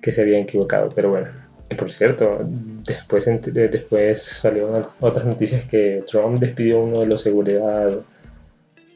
que 0.01 0.13
se 0.13 0.23
había 0.23 0.39
equivocado. 0.39 0.89
Pero 0.95 1.11
bueno, 1.11 1.29
por 1.77 1.93
cierto, 1.93 2.39
después, 2.87 3.29
después 3.53 4.23
salieron 4.23 4.87
otras 5.01 5.27
noticias 5.27 5.65
que 5.67 6.05
Trump 6.11 6.39
despidió 6.39 6.79
a 6.79 6.83
uno 6.85 7.01
de 7.01 7.07
los 7.07 7.23
seguridad, 7.23 8.01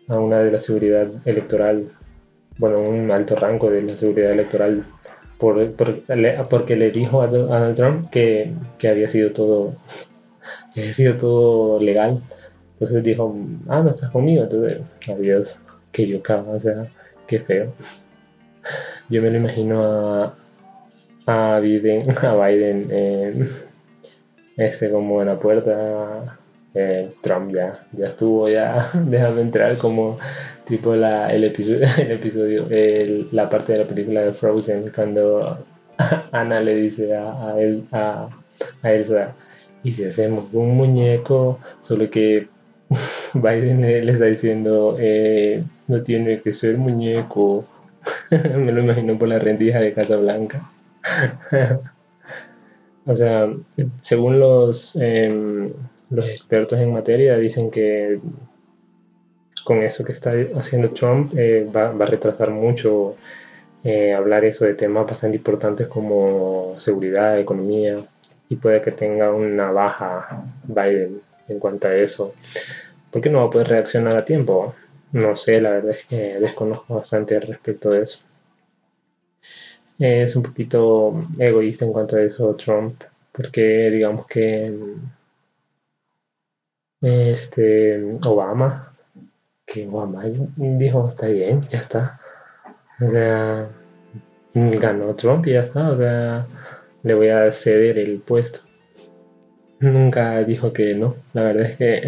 a 0.08 0.18
una 0.18 0.40
de 0.40 0.50
la 0.50 0.61
seguridad 0.61 1.08
electoral, 1.25 1.90
bueno, 2.58 2.80
un 2.80 3.11
alto 3.11 3.37
rango 3.37 3.70
de 3.70 3.82
la 3.82 3.96
seguridad 3.96 4.32
electoral, 4.32 4.84
por, 5.38 5.72
porque 6.48 6.76
le 6.76 6.90
dijo 6.90 7.22
a 7.22 7.28
Donald 7.28 7.76
Trump 7.76 8.10
que, 8.10 8.52
que 8.78 8.88
había 8.88 9.08
sido 9.08 9.32
todo, 9.32 9.74
que 10.74 10.82
había 10.82 10.94
sido 10.94 11.16
todo 11.16 11.80
legal. 11.80 12.20
Entonces 12.74 13.02
dijo, 13.04 13.34
ah, 13.68 13.82
no 13.82 13.90
estás 13.90 14.10
conmigo, 14.10 14.44
entonces, 14.44 14.82
adiós, 15.08 15.62
que 15.92 16.06
yo 16.06 16.22
cago, 16.22 16.52
o 16.52 16.60
sea, 16.60 16.88
qué 17.26 17.38
feo. 17.40 17.72
Yo 19.08 19.22
me 19.22 19.30
lo 19.30 19.36
imagino 19.36 19.82
a, 19.82 20.34
a 21.26 21.60
Biden, 21.60 22.10
a 22.22 22.46
Biden 22.46 23.48
este 24.56 24.90
como 24.90 25.20
en 25.20 25.28
la 25.28 25.38
puerta 25.38 26.38
eh, 26.75 27.12
Trump 27.21 27.52
ya, 27.54 27.87
ya 27.93 28.09
estuvo, 28.09 28.49
ya 28.49 28.90
déjame 28.95 29.43
entrar 29.43 29.78
como 29.78 30.19
tipo 30.66 30.95
la, 30.97 31.33
el 31.33 31.45
episodio, 31.50 31.87
el 31.99 32.11
episodio 32.11 32.66
la 33.31 33.49
parte 33.49 33.73
de 33.73 33.78
la 33.81 33.88
película 33.88 34.23
de 34.23 34.33
Frozen 34.33 34.90
cuando 34.95 35.59
Ana 36.33 36.61
le 36.61 36.75
dice 36.75 37.14
a, 37.14 37.50
a, 37.50 37.61
él, 37.61 37.85
a, 37.93 38.28
Elsa, 38.83 39.35
y 39.85 39.93
si 39.93 40.04
hacemos 40.04 40.52
un 40.52 40.76
muñeco, 40.76 41.61
solo 41.81 42.11
que 42.11 42.49
Biden 43.35 43.83
le 43.83 44.12
está 44.12 44.25
diciendo, 44.26 44.97
eh, 44.99 45.62
no 45.87 46.02
tiene 46.02 46.40
que 46.40 46.52
ser 46.52 46.76
muñeco, 46.78 47.64
me 48.31 48.73
lo 48.73 48.83
imagino 48.83 49.19
por 49.19 49.28
la 49.28 49.38
rendija 49.38 49.78
de 49.81 49.93
Casablanca. 49.93 50.71
o 53.07 53.14
sea, 53.14 53.49
según 54.00 54.40
los, 54.40 54.97
em, 54.97 55.73
los 56.14 56.28
expertos 56.28 56.78
en 56.78 56.92
materia, 56.92 57.37
dicen 57.37 57.71
que 57.71 58.21
con 59.64 59.83
eso 59.83 60.04
que 60.04 60.12
está 60.12 60.30
haciendo 60.56 60.90
Trump 60.90 61.33
eh, 61.37 61.66
va, 61.75 61.88
a 61.90 62.06
retrasar 62.06 62.50
mucho 62.50 63.16
eh, 63.83 64.12
hablar 64.12 64.44
eso 64.44 64.64
de 64.64 64.75
temas 64.75 65.06
bastante 65.06 65.38
importantes 65.38 65.88
como 65.88 66.75
seguridad, 66.78 67.38
economía, 67.38 67.97
y 68.49 68.56
puede 68.56 68.83
que 68.83 68.92
tenga 68.92 69.33
una 69.33 69.71
baja 69.71 70.44
Biden 70.64 71.21
en 71.49 71.59
cuanto 71.59 71.88
a 71.88 71.94
eso, 71.94 72.35
porque 73.11 73.30
no 73.30 73.40
va 73.40 73.47
a 73.47 73.50
poder 73.50 73.68
reaccionar 73.68 74.16
a 74.16 74.25
tiempo. 74.25 74.75
No 75.12 75.37
sé, 75.37 75.61
la 75.61 75.71
verdad 75.71 75.92
es 75.92 76.06
que 76.06 76.40
desconozco 76.40 76.94
bastante 76.97 77.37
al 77.37 77.42
respecto 77.42 77.90
de 77.90 78.02
eso 78.02 78.18
es 79.99 80.35
un 80.37 80.42
poquito 80.42 81.14
egoísta 81.38 81.85
en 81.85 81.92
cuanto 81.92 82.16
a 82.16 82.23
eso 82.23 82.54
Trump, 82.56 83.02
porque 83.33 83.90
digamos 83.90 84.26
que 84.26 84.73
este 87.04 88.18
Obama, 88.25 88.94
que 89.66 89.87
Obama 89.87 90.25
dijo 90.56 91.08
está 91.08 91.28
bien, 91.28 91.66
ya 91.68 91.78
está. 91.78 92.20
O 93.00 93.11
sea, 93.11 93.68
ganó 94.54 95.14
Trump 95.14 95.46
y 95.46 95.52
ya 95.52 95.62
está, 95.62 95.90
o 95.90 95.96
sea, 95.96 96.46
le 97.02 97.14
voy 97.14 97.28
a 97.28 97.50
ceder 97.52 97.99
el 97.99 98.20
puesto. 98.20 98.61
Nunca 99.80 100.42
dijo 100.44 100.73
que 100.73 100.94
no, 100.94 101.16
la 101.32 101.42
verdad 101.42 101.66
es 101.66 101.76
que 101.76 102.02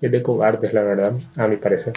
es 0.00 0.10
de 0.10 0.22
cobardes, 0.22 0.72
la 0.72 0.82
verdad, 0.82 1.12
a 1.36 1.46
mi 1.46 1.56
parecer. 1.56 1.92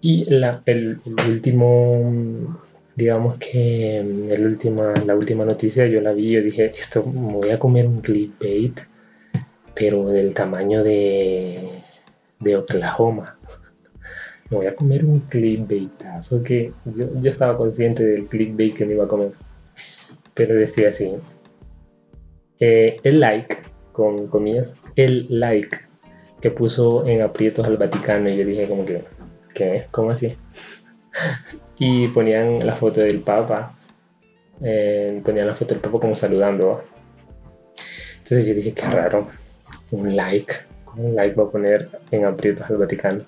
Y 0.00 0.24
la, 0.30 0.62
el, 0.66 1.00
último, 1.28 2.60
digamos 2.96 3.36
que 3.36 3.98
el 3.98 4.46
última, 4.46 4.94
la 5.04 5.14
última 5.14 5.44
noticia 5.44 5.86
yo 5.86 6.00
la 6.00 6.12
vi, 6.12 6.32
yo 6.32 6.42
dije, 6.42 6.72
esto 6.76 7.04
me 7.04 7.34
voy 7.34 7.50
a 7.50 7.58
comer 7.58 7.86
un 7.86 8.00
clickbait, 8.00 8.80
pero 9.74 10.08
del 10.08 10.34
tamaño 10.34 10.82
de, 10.82 11.82
de 12.40 12.56
Oklahoma. 12.56 13.38
Me 14.48 14.58
voy 14.58 14.66
a 14.66 14.76
comer 14.76 15.04
un 15.04 15.18
clickbaitazo 15.18 16.44
que 16.44 16.72
yo, 16.84 17.08
yo 17.20 17.30
estaba 17.32 17.56
consciente 17.56 18.04
del 18.04 18.28
clickbait 18.28 18.76
que 18.76 18.86
me 18.86 18.94
iba 18.94 19.04
a 19.04 19.08
comer. 19.08 19.32
Pero 20.34 20.54
decía 20.54 20.90
así, 20.90 21.10
eh, 22.60 22.96
el 23.02 23.18
like, 23.18 23.56
con 23.90 24.28
comillas, 24.28 24.76
el 24.94 25.26
like 25.28 25.78
que 26.40 26.52
puso 26.52 27.04
en 27.08 27.22
aprietos 27.22 27.66
al 27.66 27.76
Vaticano 27.76 28.28
y 28.28 28.36
yo 28.36 28.44
dije 28.44 28.68
como 28.68 28.84
que 28.84 29.02
¿qué? 29.52 29.88
¿Cómo 29.90 30.12
así? 30.12 30.36
y 31.78 32.08
ponían 32.08 32.66
la 32.66 32.76
foto 32.76 33.00
del 33.00 33.20
Papa, 33.20 33.74
eh, 34.62 35.20
ponían 35.24 35.46
la 35.46 35.54
foto 35.54 35.74
del 35.74 35.82
Papa 35.82 36.00
como 36.00 36.16
saludando. 36.16 36.82
Entonces 38.18 38.46
yo 38.46 38.54
dije, 38.54 38.72
qué 38.72 38.86
raro, 38.86 39.28
un 39.90 40.16
like, 40.16 40.54
un 40.96 41.14
like 41.14 41.36
va 41.36 41.44
a 41.44 41.50
poner 41.50 41.88
en 42.10 42.24
aprietos 42.24 42.68
al 42.68 42.78
Vaticano. 42.78 43.22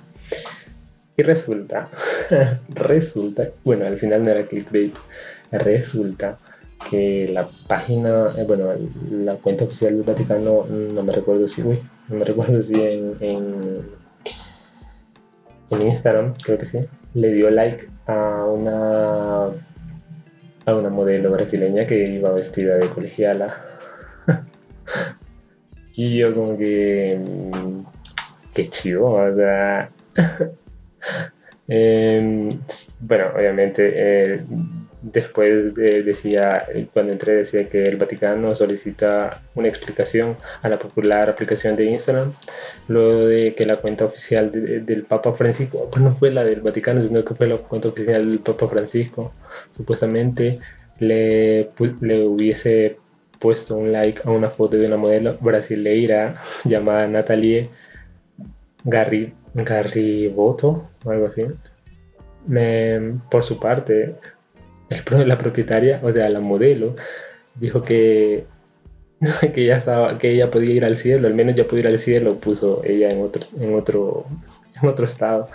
Y 1.17 1.23
resulta, 1.23 1.89
resulta, 2.69 3.49
bueno, 3.65 3.87
al 3.87 3.99
final 3.99 4.23
no 4.23 4.31
era 4.31 4.47
clickbait, 4.47 4.95
resulta 5.51 6.39
que 6.89 7.29
la 7.33 7.49
página, 7.67 8.33
eh, 8.37 8.45
bueno, 8.45 8.71
la 9.11 9.35
cuenta 9.35 9.65
oficial 9.65 9.97
del 9.97 10.05
Vaticano, 10.05 10.65
no 10.67 11.03
me 11.03 11.13
recuerdo 11.13 11.49
si, 11.49 11.63
uy, 11.63 11.83
no 12.09 12.17
me 12.17 12.25
recuerdo 12.25 12.63
si 12.63 12.81
en 12.81 13.99
en 15.71 15.87
Instagram, 15.87 16.35
creo 16.43 16.59
que 16.59 16.67
sí, 16.67 16.79
le 17.15 17.33
dio 17.33 17.51
like 17.51 17.89
a 18.09 18.45
una 18.47 19.45
a 20.65 20.75
una 20.75 20.89
modelo 20.91 21.31
brasileña 21.31 21.87
que 21.87 22.09
iba 22.09 22.33
vestida 22.33 22.77
de 22.77 22.89
colegiala. 22.89 23.55
y 25.95 26.19
yo 26.19 26.35
como 26.35 26.59
que 26.59 27.19
mm, 27.19 27.81
qué 28.55 28.69
chido, 28.69 29.07
o 29.07 29.35
sea, 29.35 29.89
em, 31.69 32.59
bueno, 33.01 33.27
obviamente 33.37 33.93
eh, 33.95 34.43
Después 35.01 35.75
decía, 35.75 36.65
cuando 36.93 37.13
entré 37.13 37.35
decía 37.35 37.69
que 37.69 37.89
el 37.89 37.97
Vaticano 37.97 38.57
solicita 38.57 39.43
una 39.55 39.69
explicación 39.69 40.37
a 40.63 40.69
la 40.69 40.79
popular 40.79 41.31
aplicación 41.31 41.77
de 41.77 41.85
Instagram, 41.85 42.35
luego 42.89 43.27
de 43.27 43.55
que 43.55 43.65
la 43.65 43.77
cuenta 43.77 44.07
oficial 44.07 44.51
del 44.51 45.05
Papa 45.05 45.33
Francisco, 45.35 45.89
pues 45.91 46.03
no 46.03 46.17
fue 46.17 46.33
la 46.33 46.43
del 46.45 46.63
Vaticano, 46.63 47.01
sino 47.01 47.25
que 47.25 47.35
fue 47.35 47.47
la 47.47 47.59
cuenta 47.59 47.89
oficial 47.89 48.29
del 48.29 48.41
Papa 48.41 48.69
Francisco, 48.69 49.33
supuestamente 49.71 50.59
le, 50.99 51.69
le 52.01 52.25
hubiese 52.25 52.97
puesto 53.39 53.77
un 53.77 53.93
like 53.93 54.23
a 54.25 54.31
una 54.31 54.51
foto 54.51 54.77
de 54.77 54.87
una 54.87 54.97
modelo 54.97 55.39
brasileira 55.41 56.43
llamada 56.65 57.07
Natalie 57.07 57.69
Garri, 58.85 59.33
Garriboto 59.55 60.89
o 61.05 61.11
algo 61.11 61.27
así. 61.27 61.45
por 63.31 63.45
su 63.45 63.59
parte, 63.59 64.17
la 65.11 65.39
propietaria, 65.39 66.01
o 66.03 66.11
sea, 66.11 66.29
la 66.29 66.41
modelo, 66.41 66.95
dijo 67.55 67.83
que, 67.83 68.45
que, 69.55 69.65
ya 69.65 69.77
estaba, 69.77 70.19
que 70.19 70.31
ella 70.33 70.51
podía 70.51 70.75
ir 70.75 70.85
al 70.85 70.95
cielo, 70.95 71.29
al 71.29 71.35
menos 71.35 71.57
ya 71.57 71.65
podía 71.65 71.81
ir 71.81 71.89
al 71.89 71.99
cielo, 71.99 72.37
puso 72.37 72.83
ella 72.85 73.11
en 73.11 73.23
otro, 73.23 73.43
en 73.61 73.75
otro, 73.75 74.27
en 74.81 74.89
otro 74.89 75.07
estado. 75.07 75.49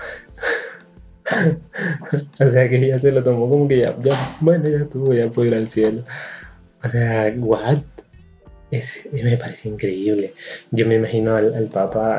o 2.40 2.50
sea 2.50 2.70
que 2.70 2.78
ella 2.78 3.00
se 3.00 3.12
lo 3.12 3.24
tomó 3.24 3.50
como 3.50 3.68
que 3.68 3.80
ya, 3.80 3.96
ya 4.02 4.38
bueno, 4.42 4.68
ya 4.70 4.80
estuvo, 4.80 5.13
ya 5.13 5.30
pudo 5.30 5.46
ir 5.46 5.56
al 5.56 5.68
cielo. 5.68 6.04
O 6.84 6.90
sea, 6.90 7.34
what? 7.38 7.80
Es, 8.72 8.92
me 9.12 9.38
parece 9.38 9.70
increíble. 9.70 10.34
Yo 10.72 10.88
me 10.88 10.96
imagino 10.96 11.36
al, 11.36 11.54
al 11.54 11.70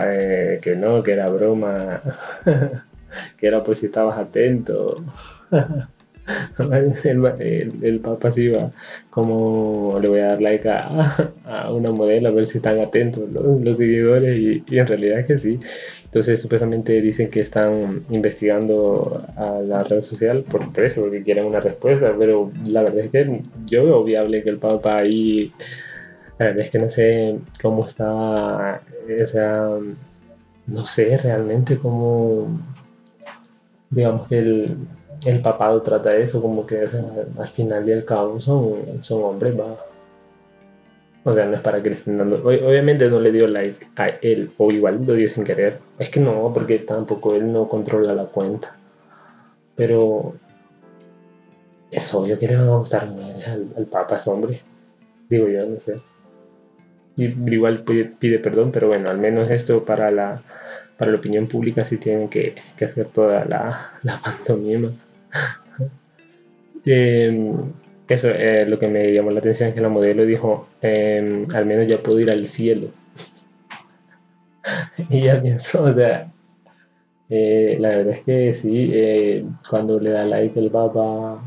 eh, 0.07 0.61
que 0.63 0.77
no, 0.77 1.03
que 1.03 1.13
era 1.13 1.29
broma, 1.29 2.01
que 3.39 3.47
era 3.47 3.63
pues 3.63 3.79
si 3.79 3.87
estabas 3.87 4.17
atento. 4.19 5.03
el, 7.05 7.73
el, 7.83 8.01
Papa 8.01 8.31
sí 8.31 8.49
va, 8.49 8.73
como 9.11 9.99
le 10.01 10.09
voy 10.09 10.21
a 10.21 10.29
dar 10.29 10.41
like 10.41 10.69
a, 10.69 11.33
a, 11.45 11.73
una 11.73 11.91
modelo 11.91 12.29
a 12.29 12.33
ver 12.33 12.47
si 12.47 12.59
están 12.59 12.81
atentos 12.81 13.31
los, 13.31 13.77
seguidores 13.77 14.39
y, 14.39 14.79
en 14.79 14.87
realidad 14.87 15.27
que 15.27 15.39
sí. 15.39 15.61
Entonces 16.05 16.41
supuestamente 16.41 17.01
dicen 17.01 17.29
que 17.29 17.41
están 17.41 18.05
investigando 18.09 19.25
a 19.37 19.61
la 19.61 19.83
red 19.83 20.01
social 20.03 20.45
por, 20.45 20.73
por 20.73 20.85
eso, 20.85 21.01
porque 21.03 21.25
quieren 21.25 21.45
una 21.45 21.61
respuesta, 21.61 22.15
pero 22.17 22.53
la 22.67 22.83
verdad 22.83 23.01
es 23.01 23.11
que 23.11 23.41
yo 23.67 23.85
veo 23.85 24.05
viable 24.05 24.43
que 24.43 24.51
el 24.51 24.59
Papa 24.59 24.99
ahí 24.99 25.53
la 26.39 26.47
verdad 26.47 26.65
es 26.65 26.71
que 26.71 26.79
no 26.79 26.91
sé 26.91 27.39
cómo 27.63 27.87
está, 27.87 28.81
o 29.23 29.27
sea, 29.27 29.69
no 30.67 30.87
sé 30.87 31.17
realmente 31.19 31.79
cómo, 31.79 32.61
digamos 33.91 34.29
que 34.29 34.39
el, 34.39 34.77
el 35.25 35.41
papado 35.41 35.81
trata 35.81 36.15
eso, 36.17 36.41
como 36.43 36.67
que 36.67 36.89
al 37.39 37.49
final 37.49 37.89
y 37.89 37.93
al 37.93 38.05
cabo 38.05 38.41
son, 38.41 39.03
son 39.03 39.23
hombres, 39.23 39.59
va. 39.59 39.77
O 41.27 41.33
sea, 41.33 41.47
no 41.47 41.55
es 41.55 41.61
para 41.61 41.83
que 41.83 41.91
le 41.91 41.95
estén 41.97 42.19
dando. 42.19 42.37
Obviamente 42.45 43.09
no 43.09 43.19
le 43.21 43.33
dio 43.33 43.47
like 43.49 43.87
a 43.97 44.09
él, 44.09 44.51
o 44.59 44.71
igual 44.71 45.05
lo 45.07 45.15
dio 45.15 45.29
sin 45.29 45.45
querer. 45.45 45.79
Es 45.99 46.11
que 46.11 46.21
no, 46.21 46.53
porque 46.53 46.81
tampoco 46.81 47.35
él 47.35 47.51
no 47.53 47.69
controla 47.69 48.15
la 48.15 48.27
cuenta. 48.27 48.77
Pero 49.75 50.35
es 51.91 52.15
obvio 52.15 52.39
que 52.39 52.47
le 52.49 52.57
van 52.57 52.69
a 52.69 52.77
gustar 52.77 53.05
al, 53.05 53.69
al 53.77 53.87
Papa, 53.87 54.17
es 54.17 54.29
hombre. 54.29 54.63
Digo 55.29 55.49
yo, 55.49 55.67
no 55.67 55.81
sé 55.81 56.01
igual 57.17 57.85
pide, 57.85 58.39
perdón, 58.39 58.71
pero 58.73 58.89
bueno, 58.89 59.09
al 59.11 59.19
menos 59.19 59.51
esto 59.51 59.85
para 59.85 60.11
la, 60.11 60.43
para 60.99 61.13
la 61.13 61.19
opinión 61.19 61.47
pública 61.47 61.85
sí 61.85 61.99
tienen 61.99 62.29
que, 62.29 62.57
que 62.77 62.85
hacer 62.85 63.09
toda 63.09 63.45
la, 63.45 63.93
la 64.03 64.21
pantomima. 64.25 64.91
Em, 66.87 67.73
eso, 68.09 68.29
eh, 68.31 68.67
lo 68.67 68.79
que 68.79 68.89
me 68.89 69.13
llamó 69.13 69.31
la 69.31 69.41
atención 69.41 69.69
es 69.71 69.75
que 69.75 69.81
la 69.81 69.89
modelo 69.89 70.27
dijo, 70.27 70.69
em, 70.83 71.47
al 71.55 71.67
menos 71.67 71.89
ya 71.89 72.03
puedo 72.03 72.21
ir 72.21 72.31
al 72.31 72.47
cielo. 72.47 72.89
y 75.11 75.23
ya 75.23 75.41
pienso, 75.41 75.83
o 75.85 75.93
sea, 75.93 76.31
eh, 77.31 77.77
la 77.81 77.89
verdad 77.91 78.15
es 78.15 78.23
que 78.23 78.55
sí, 78.55 78.91
eh, 78.93 79.45
cuando 79.69 80.01
le 80.01 80.11
da 80.11 80.25
like 80.25 80.59
el 80.59 80.71
papa 80.71 81.43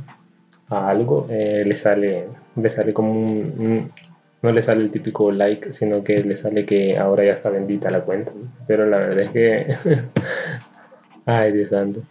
a 0.70 0.90
algo, 0.90 1.28
le 1.30 1.76
sale 1.76 2.28
le 2.56 2.70
sale 2.70 2.94
como 2.94 3.12
un, 3.14 3.92
no 4.42 4.52
le 4.52 4.62
sale 4.62 4.84
el 4.84 4.92
típico 4.92 5.32
like, 5.32 5.74
sino 5.74 6.04
que 6.04 6.24
le 6.24 6.36
sale 6.38 6.66
que 6.66 6.98
ahora 6.98 7.26
ya 7.26 7.34
está 7.34 7.50
bendita 7.50 7.92
la 7.92 8.02
cuenta. 8.02 8.32
Pero 8.68 8.86
la 8.86 9.00
verdad 9.00 9.20
es 9.26 9.32
que. 9.32 9.76
Ay, 11.26 11.52
Dios 11.52 11.70
santo. 11.70 12.02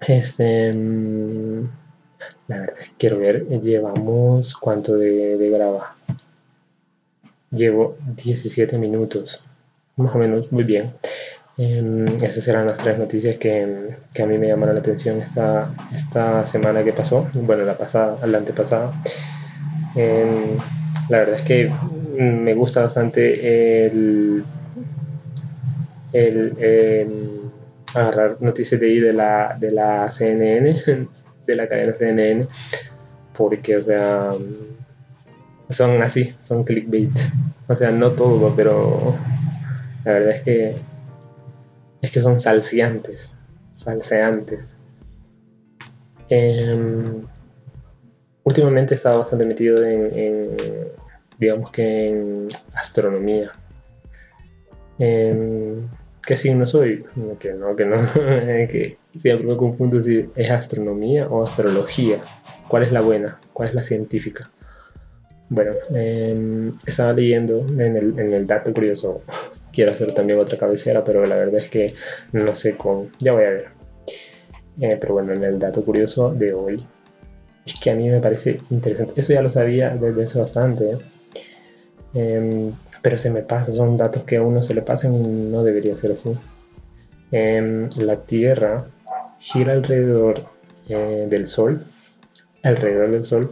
Este. 0.00 0.72
Mm, 0.72 1.68
la 2.48 2.58
verdad 2.58 2.76
es 2.80 2.88
que 2.90 2.94
quiero 2.98 3.18
ver. 3.18 3.46
Llevamos. 3.60 4.54
¿Cuánto 4.54 4.96
de, 4.96 5.36
de 5.36 5.50
graba? 5.50 5.96
Llevo 7.50 7.96
17 8.16 8.78
minutos. 8.78 9.44
Más 9.96 10.14
o 10.14 10.18
menos, 10.18 10.50
muy 10.50 10.64
bien. 10.64 10.92
Eh, 11.56 12.06
esas 12.22 12.48
eran 12.48 12.66
las 12.66 12.78
tres 12.78 12.98
noticias 12.98 13.36
que, 13.36 13.96
que, 14.12 14.22
a 14.22 14.26
mí 14.26 14.38
me 14.38 14.48
llamaron 14.48 14.74
la 14.74 14.80
atención 14.80 15.20
esta, 15.20 15.72
esta 15.92 16.44
semana 16.44 16.82
que 16.82 16.92
pasó. 16.92 17.28
Bueno, 17.34 17.64
la 17.64 17.78
pasada, 17.78 18.26
la 18.26 18.38
antepasada. 18.38 18.92
Eh, 19.94 20.56
la 21.08 21.18
verdad 21.18 21.38
es 21.38 21.44
que 21.44 21.70
me 22.16 22.54
gusta 22.54 22.82
bastante 22.82 23.86
el, 23.86 24.44
agarrar 27.94 28.36
noticias 28.40 28.80
de 28.80 28.86
ahí 28.86 29.00
de 29.00 29.12
la, 29.12 29.56
de 29.58 29.70
la 29.70 30.10
CNN, 30.10 30.76
de 31.46 31.56
la 31.56 31.68
cadena 31.68 31.92
CNN, 31.92 32.46
porque, 33.36 33.76
o 33.76 33.80
sea, 33.80 34.32
son 35.70 36.02
así, 36.02 36.34
son 36.40 36.64
clickbait. 36.64 37.12
O 37.68 37.76
sea, 37.76 37.90
no 37.90 38.12
todo, 38.12 38.54
pero 38.54 39.16
la 40.04 40.12
verdad 40.12 40.36
es 40.36 40.42
que 40.42 40.76
es 42.02 42.10
que 42.10 42.20
son 42.20 42.38
salseantes, 42.38 43.38
salseantes. 43.72 44.76
Em, 46.28 47.22
últimamente 48.42 48.94
he 48.94 48.96
estado 48.96 49.18
bastante 49.18 49.46
metido 49.46 49.82
en, 49.82 50.52
digamos 51.38 51.70
que 51.70 52.08
en 52.08 52.48
astronomía. 52.74 53.52
¿Qué 56.26 56.36
signo 56.36 56.66
soy? 56.66 57.04
Que 57.38 57.52
no, 57.52 57.76
que 57.76 57.84
no, 57.84 57.96
que 58.14 58.96
siempre 59.14 59.46
me 59.46 59.56
confundo 59.56 60.00
si 60.00 60.30
es 60.34 60.50
astronomía 60.50 61.28
o 61.28 61.44
astrología. 61.44 62.20
¿Cuál 62.68 62.84
es 62.84 62.92
la 62.92 63.00
buena? 63.00 63.38
¿Cuál 63.52 63.68
es 63.68 63.74
la 63.74 63.82
científica? 63.82 64.48
Bueno, 65.50 65.72
em, 65.94 66.72
estaba 66.86 67.12
leyendo 67.12 67.66
en 67.68 67.96
el, 67.96 68.18
en 68.18 68.32
el 68.32 68.46
dato 68.46 68.72
curioso, 68.72 69.22
quiero 69.72 69.92
hacer 69.92 70.12
también 70.12 70.38
otra 70.38 70.58
cabecera, 70.58 71.04
pero 71.04 71.26
la 71.26 71.36
verdad 71.36 71.60
es 71.60 71.70
que 71.70 71.94
no 72.32 72.54
sé 72.54 72.76
cómo, 72.76 73.08
ya 73.18 73.32
voy 73.32 73.44
a 73.44 73.50
ver. 73.50 73.68
Eh, 74.80 74.96
pero 75.00 75.14
bueno, 75.14 75.32
en 75.32 75.44
el 75.44 75.58
dato 75.58 75.84
curioso 75.84 76.34
de 76.34 76.52
hoy 76.52 76.84
es 77.64 77.78
que 77.78 77.90
a 77.90 77.94
mí 77.94 78.08
me 78.08 78.20
parece 78.20 78.58
interesante. 78.70 79.14
Eso 79.16 79.32
ya 79.32 79.42
lo 79.42 79.50
sabía 79.50 79.90
desde 79.90 80.24
hace 80.24 80.38
bastante, 80.38 80.98
¿eh? 82.14 82.72
Pero 83.04 83.16
se 83.18 83.30
me 83.30 83.42
pasa, 83.42 83.70
son 83.70 83.96
datos 83.96 84.24
que 84.24 84.38
a 84.38 84.42
uno 84.42 84.62
se 84.62 84.74
le 84.74 84.82
pasan 84.82 85.14
y 85.14 85.20
no 85.20 85.62
debería 85.62 85.96
ser 85.96 86.10
así. 86.12 86.32
Em, 87.30 87.88
la 87.96 88.16
Tierra 88.22 88.86
gira 89.38 89.74
alrededor 89.74 90.40
eh, 90.88 91.26
del 91.28 91.46
Sol, 91.46 91.84
alrededor 92.62 93.10
del 93.10 93.24
Sol, 93.24 93.50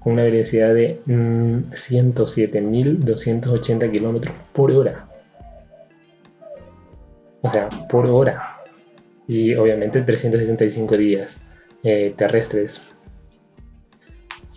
con 0.00 0.14
una 0.14 0.22
velocidad 0.24 0.74
de 0.74 1.00
107.280 1.06 3.86
mm, 3.86 3.90
kilómetros 3.92 4.34
por 4.52 4.72
hora. 4.72 5.06
O 7.42 7.50
sea, 7.50 7.68
por 7.90 8.08
hora. 8.08 8.56
Y 9.26 9.54
obviamente 9.54 10.00
365 10.02 10.96
días 10.96 11.40
eh, 11.82 12.14
terrestres 12.16 12.80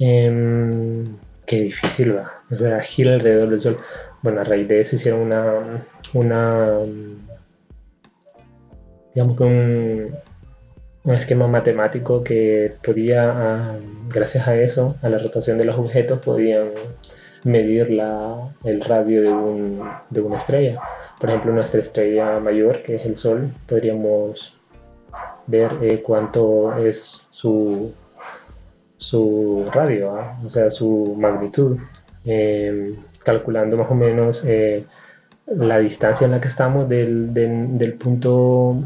Em, 0.04 1.06
qué 1.46 1.62
difícil 1.62 2.18
va. 2.18 2.42
O 2.50 2.58
sea, 2.58 2.82
gira 2.82 3.14
alrededor 3.14 3.52
del 3.52 3.62
Sol. 3.62 3.78
Bueno, 4.22 4.42
a 4.42 4.44
raíz 4.44 4.68
de 4.68 4.82
eso 4.82 4.96
hicieron 4.96 5.22
una. 5.22 5.88
una 6.14 6.80
digamos 9.14 9.38
que 9.38 9.44
un, 9.44 10.16
un 11.04 11.14
esquema 11.14 11.48
matemático 11.48 12.24
que 12.24 12.76
podía, 12.84 13.32
ah, 13.32 13.76
gracias 14.14 14.48
a 14.48 14.56
eso, 14.56 14.96
a 15.02 15.10
la 15.10 15.18
rotación 15.18 15.58
de 15.58 15.66
los 15.66 15.78
objetos, 15.78 16.20
podían 16.20 16.70
medir 17.44 17.90
la, 17.90 18.54
el 18.64 18.82
radio 18.82 19.22
de, 19.24 19.30
un, 19.30 19.90
de 20.10 20.22
una 20.22 20.38
estrella. 20.38 20.80
Por 21.20 21.30
ejemplo, 21.30 21.54
nuestra 21.54 21.82
estrella 21.82 22.40
mayor, 22.40 22.84
que 22.84 22.96
es 22.96 23.06
el 23.06 23.18
Sol, 23.18 23.52
podríamos 23.68 24.56
ver 25.48 25.72
eh, 25.82 26.02
cuánto 26.02 26.78
es 26.78 27.28
su 27.32 27.94
su 29.02 29.68
radio, 29.74 30.16
¿ah? 30.16 30.40
o 30.46 30.50
sea, 30.50 30.70
su 30.70 31.16
magnitud, 31.18 31.76
em, 32.24 32.96
calculando 33.24 33.78
más 33.78 33.90
o 33.90 33.96
menos 33.96 34.44
eh, 34.46 34.86
la 35.48 35.80
distancia 35.80 36.26
en 36.26 36.32
la 36.32 36.42
que 36.42 36.48
estamos 36.48 36.88
del, 36.88 37.34
del, 37.34 37.94
punto 37.94 38.78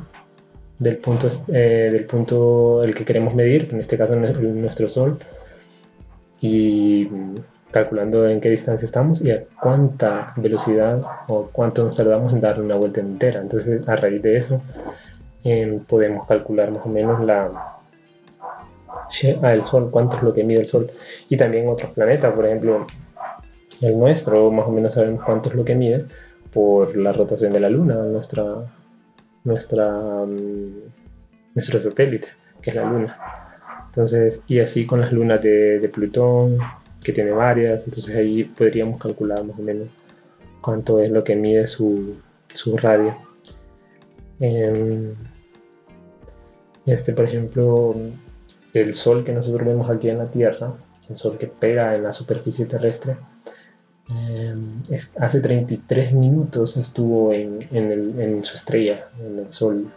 del 0.80 0.98
punto 0.98 1.30
eh, 1.50 1.90
del 1.92 2.06
punto 2.06 2.84
el 2.84 2.96
que 2.96 3.06
queremos 3.06 3.34
medir, 3.34 3.70
en 3.72 3.80
este 3.80 3.98
caso 3.98 4.16
nuestro 4.16 4.90
Sol, 4.90 5.18
y 6.42 7.08
calculando 7.72 8.28
en 8.30 8.40
qué 8.40 8.50
distancia 8.50 8.86
estamos 8.86 9.22
y 9.22 9.32
a 9.32 9.44
cuánta 9.62 10.34
velocidad 10.38 11.02
o 11.28 11.50
cuánto 11.52 11.84
nos 11.84 11.98
tardamos 11.98 12.32
en 12.34 12.42
dar 12.42 12.62
una 12.62 12.76
vuelta 12.76 13.02
entera. 13.02 13.42
Entonces, 13.42 13.88
a 13.90 13.98
raíz 13.98 14.22
de 14.22 14.38
eso, 14.38 14.62
em, 15.44 15.80
podemos 15.80 16.26
calcular 16.26 16.72
más 16.72 16.86
o 16.86 16.90
menos 16.90 17.22
la, 17.22 17.80
al 19.42 19.64
Sol, 19.64 19.90
cuánto 19.92 20.18
es 20.18 20.24
lo 20.24 20.34
que 20.34 20.44
mide 20.44 20.62
el 20.62 20.68
Sol, 20.68 20.90
y 21.30 21.38
también 21.38 21.68
otros 21.68 21.92
planetas, 21.92 22.34
por 22.34 22.46
ejemplo, 22.46 22.88
el 23.82 23.98
nuestro, 23.98 24.52
más 24.52 24.68
o 24.68 24.72
menos 24.72 24.94
sabemos 24.94 25.24
cuánto 25.24 25.50
es 25.50 25.56
lo 25.56 25.66
que 25.66 25.76
mide 25.76 26.06
por 26.54 26.96
la 26.96 27.12
rotación 27.12 27.52
de 27.52 27.60
la 27.60 27.70
Luna, 27.70 27.96
nuestra, 27.96 28.44
nuestra, 29.44 30.26
mm, 30.26 31.54
nuestro 31.54 31.82
satélite, 31.82 32.28
que 32.62 32.70
es 32.70 32.76
la 32.76 32.86
Luna. 32.86 33.18
Entonces, 33.88 34.44
y 34.48 34.60
así 34.60 34.86
con 34.86 35.02
las 35.02 35.12
lunas 35.14 35.42
de, 35.42 35.90
Plutón, 35.94 36.58
que 37.04 37.14
tiene 37.14 37.32
varias, 37.32 37.84
entonces 37.86 38.16
ahí 38.16 38.44
podríamos 38.44 39.00
calcular 39.00 39.44
más 39.44 39.58
o 39.58 39.62
menos 39.62 39.88
cuánto 40.62 41.00
es 41.02 41.12
lo 41.12 41.24
que 41.24 41.36
mide 41.36 41.68
su, 41.68 42.16
su 42.54 42.78
radio. 42.78 43.16
Em, 44.40 45.14
este, 46.86 47.14
por 47.14 47.26
ejemplo, 47.26 47.96
el 48.74 48.94
Sol 48.94 49.24
que 49.24 49.32
nosotros 49.32 49.66
vemos 49.66 49.90
aquí 49.90 50.10
en 50.10 50.18
la 50.18 50.30
Tierra, 50.30 50.74
el 51.10 51.16
Sol 51.16 51.38
que 51.38 51.48
pega 51.48 51.96
en 51.96 52.04
la 52.04 52.14
superficie 52.14 52.66
terrestre, 52.66 53.16
em, 54.10 54.82
hace 55.20 55.40
33 55.42 56.14
minutos 56.14 56.78
estuvo 56.78 57.34
en, 57.34 57.68
en, 57.72 58.46
su 58.46 58.56
estrella, 58.56 59.08
en 59.20 59.40
el 59.40 59.52
Sol. 59.52 59.88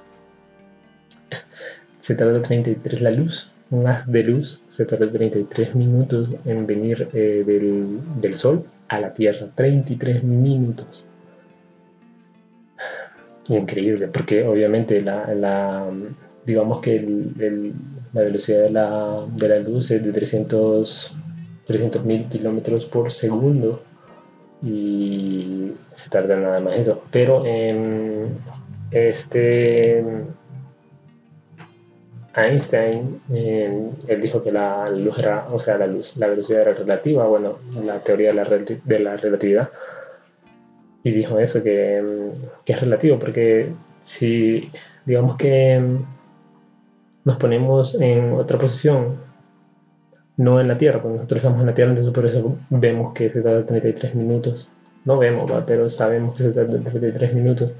Se 2.00 2.14
tarda 2.14 2.40
33 2.40 3.02
la 3.02 3.10
luz, 3.10 3.50
un 3.70 3.86
haz 3.86 4.06
de 4.06 4.22
luz 4.22 4.62
se 4.68 4.86
tarda 4.86 5.10
33 5.10 5.74
minutos 5.74 6.34
en 6.46 6.66
venir 6.66 7.08
eh, 7.12 7.44
del, 7.44 7.98
del 8.20 8.34
Sol 8.36 8.64
a 8.88 8.98
la 8.98 9.12
Tierra. 9.12 9.48
33 9.54 10.24
minutos 10.24 11.04
increíble, 13.48 14.08
porque 14.08 14.44
obviamente 14.44 15.02
la, 15.02 15.34
la 15.34 15.86
digamos 16.46 16.80
que 16.80 16.96
el, 16.96 17.74
la 18.14 18.22
velocidad 18.22 18.62
de 18.62 18.70
la, 18.70 19.26
de 19.36 19.48
la, 19.48 19.58
luz 19.58 19.90
es 19.90 20.02
de 20.02 20.12
300 20.12 21.16
mil 22.04 22.24
kilómetros 22.24 22.86
por 22.86 23.12
segundo 23.12 23.82
y 24.62 25.72
se 25.92 26.10
tarda 26.10 26.36
nada 26.36 26.60
más 26.60 26.74
eso. 26.74 27.02
Pero 27.10 27.44
en 27.46 28.28
este 28.90 30.04
Einstein, 32.34 33.20
él 33.30 34.20
dijo 34.20 34.42
que 34.42 34.52
la 34.52 34.88
luz 34.90 35.18
era, 35.18 35.48
o 35.52 35.60
sea, 35.60 35.78
la 35.78 35.86
luz, 35.86 36.16
la 36.16 36.28
velocidad 36.28 36.62
era 36.62 36.74
relativa, 36.74 37.26
bueno, 37.26 37.58
la 37.84 37.98
teoría 38.00 38.28
de 38.28 38.34
la, 38.34 38.44
de 38.44 38.98
la 38.98 39.16
relatividad 39.16 39.70
y 41.02 41.12
dijo 41.12 41.38
eso, 41.38 41.62
que, 41.62 42.02
es 42.66 42.80
relativo, 42.80 43.18
porque 43.18 43.72
si 44.02 44.70
digamos 45.04 45.36
que 45.36 45.80
nos 47.24 47.36
ponemos 47.38 47.94
en 48.00 48.32
otra 48.32 48.58
posición, 48.58 49.18
no 50.38 50.60
en 50.60 50.68
la 50.68 50.78
Tierra, 50.78 51.00
cuando 51.00 51.18
nosotros 51.18 51.38
estamos 51.38 51.60
en 51.60 51.66
la 51.66 51.74
Tierra, 51.74 51.90
entonces 51.90 52.14
por 52.14 52.24
eso 52.26 52.56
vemos 52.70 53.12
que 53.12 53.28
se 53.28 53.42
tarda 53.42 53.66
33 53.66 54.14
minutos. 54.14 54.70
No 55.04 55.18
vemos, 55.18 55.50
pero 55.66 55.90
sabemos 55.90 56.36
que 56.36 56.44
se 56.44 56.50
tarda 56.52 56.80
33 56.80 57.34
minutos. 57.34 57.72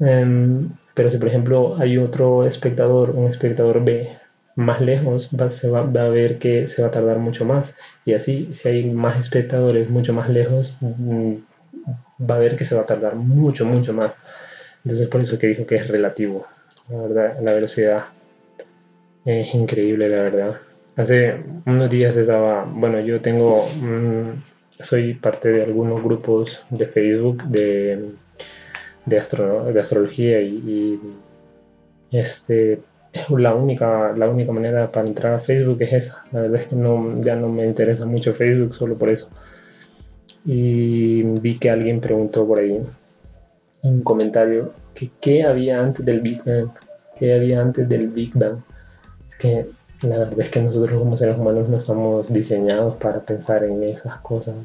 Em, 0.00 0.68
pero 0.94 1.10
si 1.10 1.18
por 1.18 1.28
ejemplo 1.28 1.76
hay 1.78 1.98
otro 1.98 2.46
espectador, 2.46 3.10
un 3.10 3.28
espectador 3.28 3.84
B 3.84 4.16
más 4.56 4.80
lejos, 4.80 5.28
va, 5.38 5.50
se 5.50 5.68
va, 5.68 5.82
va, 5.82 6.04
a 6.04 6.08
ver 6.08 6.38
que 6.38 6.68
se 6.68 6.82
va 6.82 6.88
a 6.88 6.90
tardar 6.90 7.18
mucho 7.18 7.44
más. 7.44 7.76
Y 8.04 8.14
así, 8.14 8.50
si 8.54 8.68
hay 8.68 8.90
más 8.90 9.18
espectadores 9.18 9.90
mucho 9.90 10.14
más 10.14 10.30
lejos, 10.30 10.78
mm, 10.80 11.34
va 12.28 12.36
a 12.36 12.38
ver 12.38 12.56
que 12.56 12.64
se 12.64 12.74
va 12.74 12.82
a 12.82 12.86
tardar 12.86 13.16
mucho, 13.16 13.64
mucho 13.66 13.92
más. 13.92 14.18
Entonces 14.84 15.08
por 15.08 15.20
eso 15.20 15.38
que 15.38 15.48
dijo 15.48 15.66
que 15.66 15.76
es 15.76 15.88
relativo. 15.88 16.46
La 16.88 17.02
verdad, 17.02 17.40
la 17.42 17.52
velocidad 17.52 18.04
es 19.24 19.54
increíble, 19.54 20.08
la 20.08 20.22
verdad. 20.22 20.69
Hace 20.96 21.36
unos 21.66 21.90
días 21.90 22.16
estaba, 22.16 22.64
bueno, 22.64 23.00
yo 23.00 23.20
tengo, 23.20 23.62
soy 24.80 25.14
parte 25.14 25.48
de 25.50 25.62
algunos 25.62 26.02
grupos 26.02 26.62
de 26.70 26.86
Facebook 26.86 27.44
de, 27.44 28.10
de, 29.06 29.72
de 29.72 29.80
astrología 29.80 30.40
y, 30.40 31.00
este, 32.10 32.80
la 33.28 33.54
única, 33.54 34.12
la 34.16 34.28
única 34.28 34.52
manera 34.52 34.90
para 34.90 35.06
entrar 35.06 35.34
a 35.34 35.38
Facebook 35.38 35.80
es 35.82 35.92
esa. 35.92 36.24
La 36.32 36.42
verdad 36.42 36.60
es 36.62 36.66
que 36.68 36.76
no, 36.76 37.20
ya 37.20 37.36
no 37.36 37.48
me 37.48 37.66
interesa 37.66 38.04
mucho 38.04 38.34
Facebook 38.34 38.74
solo 38.74 38.96
por 38.96 39.08
eso 39.08 39.30
y 40.44 41.22
vi 41.22 41.58
que 41.58 41.70
alguien 41.70 42.00
preguntó 42.00 42.46
por 42.46 42.58
ahí 42.58 42.80
un 43.82 44.02
comentario 44.02 44.72
que 44.94 45.10
qué 45.20 45.44
había 45.44 45.80
antes 45.80 46.04
del 46.04 46.20
Big 46.20 46.42
Bang, 46.44 46.70
qué 47.18 47.34
había 47.34 47.60
antes 47.60 47.88
del 47.88 48.08
Big 48.08 48.32
Bang. 48.34 48.58
Es 49.28 49.36
que 49.36 49.66
la 50.02 50.18
verdad 50.18 50.40
es 50.40 50.50
que 50.50 50.60
nosotros 50.60 50.98
como 50.98 51.16
seres 51.16 51.38
humanos 51.38 51.68
no 51.68 51.76
estamos 51.76 52.32
diseñados 52.32 52.96
para 52.96 53.20
pensar 53.20 53.64
en 53.64 53.82
esas 53.82 54.18
cosas. 54.20 54.56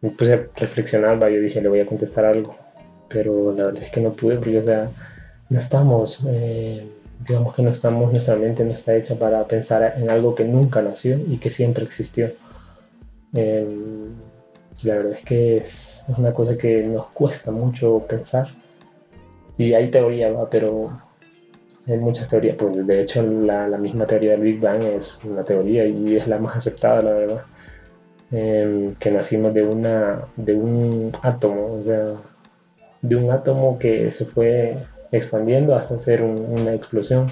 Me 0.00 0.10
puse 0.10 0.34
a 0.34 0.46
reflexionar, 0.56 1.18
yo 1.18 1.40
dije, 1.40 1.60
le 1.60 1.68
voy 1.68 1.80
a 1.80 1.86
contestar 1.86 2.24
algo, 2.24 2.56
pero 3.08 3.52
la 3.52 3.66
verdad 3.66 3.82
es 3.82 3.90
que 3.90 4.00
no 4.00 4.12
pude 4.12 4.36
porque, 4.36 4.58
o 4.58 4.64
sea, 4.64 4.90
no 5.48 5.58
estamos, 5.58 6.20
eh, 6.26 6.86
digamos 7.26 7.54
que 7.54 7.62
no 7.62 7.70
estamos, 7.70 8.10
nuestra 8.10 8.36
mente 8.36 8.64
no 8.64 8.72
está 8.72 8.96
hecha 8.96 9.14
para 9.16 9.44
pensar 9.46 9.94
en 9.96 10.10
algo 10.10 10.34
que 10.34 10.44
nunca 10.44 10.80
nació 10.82 11.18
y 11.18 11.36
que 11.38 11.50
siempre 11.50 11.84
existió. 11.84 12.30
Em, 13.34 14.14
la 14.82 14.94
verdad 14.96 15.12
es 15.12 15.24
que 15.24 15.56
es, 15.58 16.04
una 16.08 16.32
cosa 16.32 16.56
que 16.56 16.82
nos 16.82 17.06
cuesta 17.08 17.50
mucho 17.50 18.04
pensar. 18.08 18.48
Y 19.58 19.74
hay 19.74 19.90
teoría, 19.90 20.34
pero 20.50 20.90
hay 21.86 21.98
muchas 21.98 22.28
teorías. 22.28 22.56
Pues 22.56 22.86
de 22.86 23.00
hecho, 23.00 23.22
la, 23.22 23.66
misma 23.78 24.06
teoría 24.06 24.32
del 24.32 24.40
Big 24.42 24.60
Bang 24.60 24.82
es 24.82 25.18
una 25.24 25.44
teoría 25.44 25.84
y 25.86 26.16
es 26.16 26.26
la 26.26 26.38
más 26.38 26.56
aceptada, 26.56 27.02
la 27.02 27.12
verdad. 27.12 27.42
Em, 28.30 28.94
que 28.94 29.10
nacimos 29.10 29.52
de, 29.52 29.62
una, 29.62 30.24
de 30.36 30.54
un 30.54 31.12
átomo, 31.22 31.74
o 31.74 31.82
sea, 31.84 32.14
de 33.02 33.16
un 33.16 33.30
átomo 33.30 33.78
que 33.78 34.10
se 34.10 34.24
fue 34.24 34.78
expandiendo 35.12 35.76
hasta 35.76 35.96
hacer 35.96 36.22
una 36.22 36.74
explosión. 36.74 37.26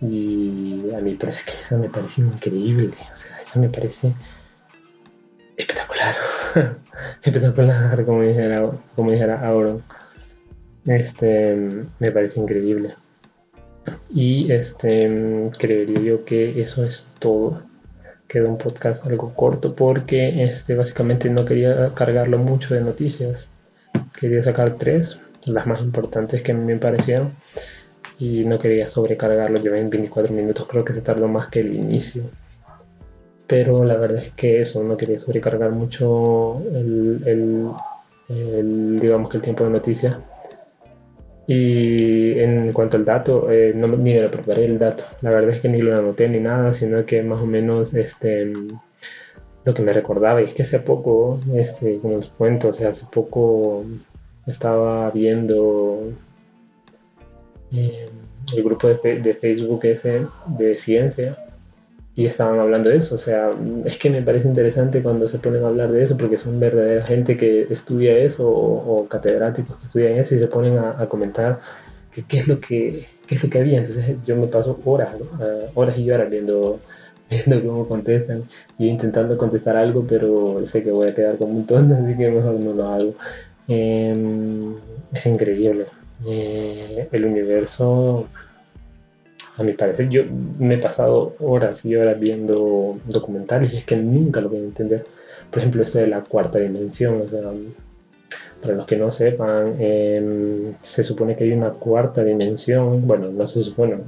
Y 0.00 0.90
a 0.96 1.00
mí 1.00 1.14
parece 1.14 1.44
que 1.44 1.52
eso 1.52 1.78
me 1.78 1.88
parece 1.88 2.22
increíble, 2.22 2.90
o 3.12 3.16
sea, 3.16 3.40
eso 3.40 3.60
me 3.60 3.68
parece 3.68 4.12
espectacular. 5.56 6.14
espectacular, 7.22 8.04
como 8.04 8.22
dijera, 8.22 8.70
como 8.96 9.12
dijera 9.12 9.46
Auron. 9.46 9.82
Este, 10.86 11.84
me 12.00 12.10
parece 12.10 12.40
increíble. 12.40 12.96
Y 14.14 14.52
este, 14.52 15.50
creería 15.58 16.00
yo 16.00 16.24
que 16.24 16.60
eso 16.60 16.84
es 16.84 17.10
todo. 17.18 17.62
Queda 18.28 18.48
un 18.48 18.58
podcast 18.58 19.04
algo 19.06 19.34
corto 19.34 19.74
porque 19.74 20.44
este, 20.44 20.74
básicamente 20.74 21.28
no 21.30 21.44
quería 21.44 21.92
cargarlo 21.94 22.38
mucho 22.38 22.74
de 22.74 22.80
noticias. 22.80 23.50
Quería 24.18 24.42
sacar 24.42 24.72
tres, 24.72 25.22
las 25.44 25.66
más 25.66 25.80
importantes 25.80 26.42
que 26.42 26.54
me 26.54 26.76
parecieron. 26.76 27.32
Y 28.18 28.44
no 28.44 28.58
quería 28.58 28.88
sobrecargarlo. 28.88 29.58
Llevé 29.58 29.80
en 29.80 29.90
24 29.90 30.32
minutos, 30.32 30.66
creo 30.68 30.84
que 30.84 30.92
se 30.92 31.02
tardó 31.02 31.28
más 31.28 31.48
que 31.48 31.60
el 31.60 31.74
inicio 31.74 32.24
pero 33.52 33.84
la 33.84 33.98
verdad 33.98 34.24
es 34.24 34.32
que 34.32 34.62
eso, 34.62 34.82
no 34.82 34.96
quería 34.96 35.20
sobrecargar 35.20 35.72
mucho 35.72 36.62
el, 36.74 37.70
digamos 38.98 39.30
que 39.30 39.36
el 39.36 39.42
tiempo 39.42 39.64
de 39.64 39.70
noticia. 39.70 40.20
Y 41.54 42.38
en 42.40 42.72
cuanto 42.72 42.96
al 42.96 43.04
dato, 43.04 43.50
eh, 43.50 43.74
ni 43.74 44.14
me 44.14 44.22
lo 44.22 44.30
preparé 44.30 44.64
el 44.64 44.78
dato, 44.78 45.04
la 45.20 45.30
verdad 45.30 45.50
es 45.50 45.60
que 45.60 45.68
ni 45.68 45.82
lo 45.82 45.94
anoté 45.94 46.26
ni 46.26 46.40
nada, 46.40 46.72
sino 46.72 47.04
que 47.04 47.22
más 47.22 47.42
o 47.42 47.46
menos 47.46 47.92
este, 47.92 48.50
lo 49.64 49.74
que 49.74 49.82
me 49.82 49.92
recordaba, 49.92 50.40
y 50.40 50.46
es 50.46 50.54
que 50.54 50.62
hace 50.62 50.78
poco, 50.78 51.38
este, 51.54 51.98
como 51.98 52.18
les 52.18 52.30
cuento, 52.30 52.68
o 52.68 52.72
sea, 52.72 52.88
hace 52.88 53.04
poco 53.12 53.84
estaba 54.46 55.10
viendo 55.10 56.10
eh, 57.70 58.06
el 58.56 58.62
grupo 58.64 58.88
de, 58.88 59.20
de 59.20 59.34
Facebook 59.34 59.84
ese 59.84 60.26
de 60.46 60.78
ciencia 60.78 61.36
y 62.14 62.26
estaban 62.26 62.58
hablando 62.60 62.90
de 62.90 62.98
eso. 62.98 63.14
O 63.14 63.18
sea, 63.18 63.50
es 63.84 63.96
que 63.96 64.10
me 64.10 64.22
parece 64.22 64.48
interesante 64.48 65.02
cuando 65.02 65.28
se 65.28 65.38
ponen 65.38 65.64
a 65.64 65.68
hablar 65.68 65.90
de 65.90 66.04
eso 66.04 66.16
porque 66.16 66.36
son 66.36 66.60
verdadera 66.60 67.04
gente 67.04 67.36
que 67.36 67.62
estudia 67.70 68.16
eso 68.18 68.48
o, 68.48 69.06
catedráticos 69.08 69.78
que 69.78 69.86
estudian 69.86 70.18
eso 70.18 70.34
y 70.34 70.38
se 70.38 70.48
ponen 70.48 70.78
a, 70.78 71.06
comentar 71.08 71.60
qué 72.28 72.38
es 72.38 72.48
lo 72.48 72.60
que 72.60 73.06
qué 73.26 73.36
es 73.36 73.44
lo 73.44 73.50
que 73.50 73.60
había. 73.60 73.78
Entonces 73.78 74.16
yo 74.26 74.36
me 74.36 74.46
paso 74.46 74.78
horas, 74.84 75.14
horas 75.74 75.98
y 75.98 76.10
horas 76.10 76.30
viendo, 76.30 76.80
viendo 77.30 77.62
cómo 77.66 77.88
contestan 77.88 78.44
y 78.78 78.88
intentando 78.88 79.38
contestar 79.38 79.76
algo, 79.76 80.04
pero 80.06 80.64
sé 80.66 80.82
que 80.82 80.90
voy 80.90 81.08
a 81.08 81.14
quedar 81.14 81.36
como 81.38 81.54
un 81.54 81.66
tonto, 81.66 81.94
así 82.02 82.16
que 82.16 82.30
mejor 82.30 82.54
no 82.54 82.74
lo 82.74 82.88
hago. 82.88 83.14
Em, 83.68 84.74
es 85.12 85.26
increíble. 85.26 85.86
Eh, 86.26 87.08
el 87.10 87.24
universo 87.24 88.28
a 89.56 89.62
mi 89.62 89.72
parecer, 89.72 90.08
yo 90.08 90.22
me 90.58 90.74
he 90.74 90.78
pasado 90.78 91.34
horas 91.40 91.84
y 91.84 91.94
horas 91.96 92.18
viendo 92.18 92.98
documentales 93.06 93.72
y 93.72 93.78
es 93.78 93.84
que 93.84 93.96
nunca 93.96 94.40
lo 94.40 94.48
voy 94.48 94.58
a 94.58 94.64
entender. 94.64 95.04
Por 95.50 95.58
ejemplo, 95.58 95.82
esto 95.82 95.98
de 95.98 96.06
la 96.06 96.22
cuarta 96.22 96.58
dimensión, 96.58 97.22
o 97.22 97.28
sea, 97.28 97.52
para 98.62 98.74
los 98.74 98.86
que 98.86 98.96
no 98.96 99.12
sepan, 99.12 99.74
em, 99.78 100.74
se 100.80 101.04
supone 101.04 101.36
que 101.36 101.44
hay 101.44 101.52
una 101.52 101.70
cuarta 101.70 102.24
dimensión, 102.24 103.06
bueno, 103.06 103.28
no 103.28 103.46
se 103.46 103.62
supone, 103.62 103.98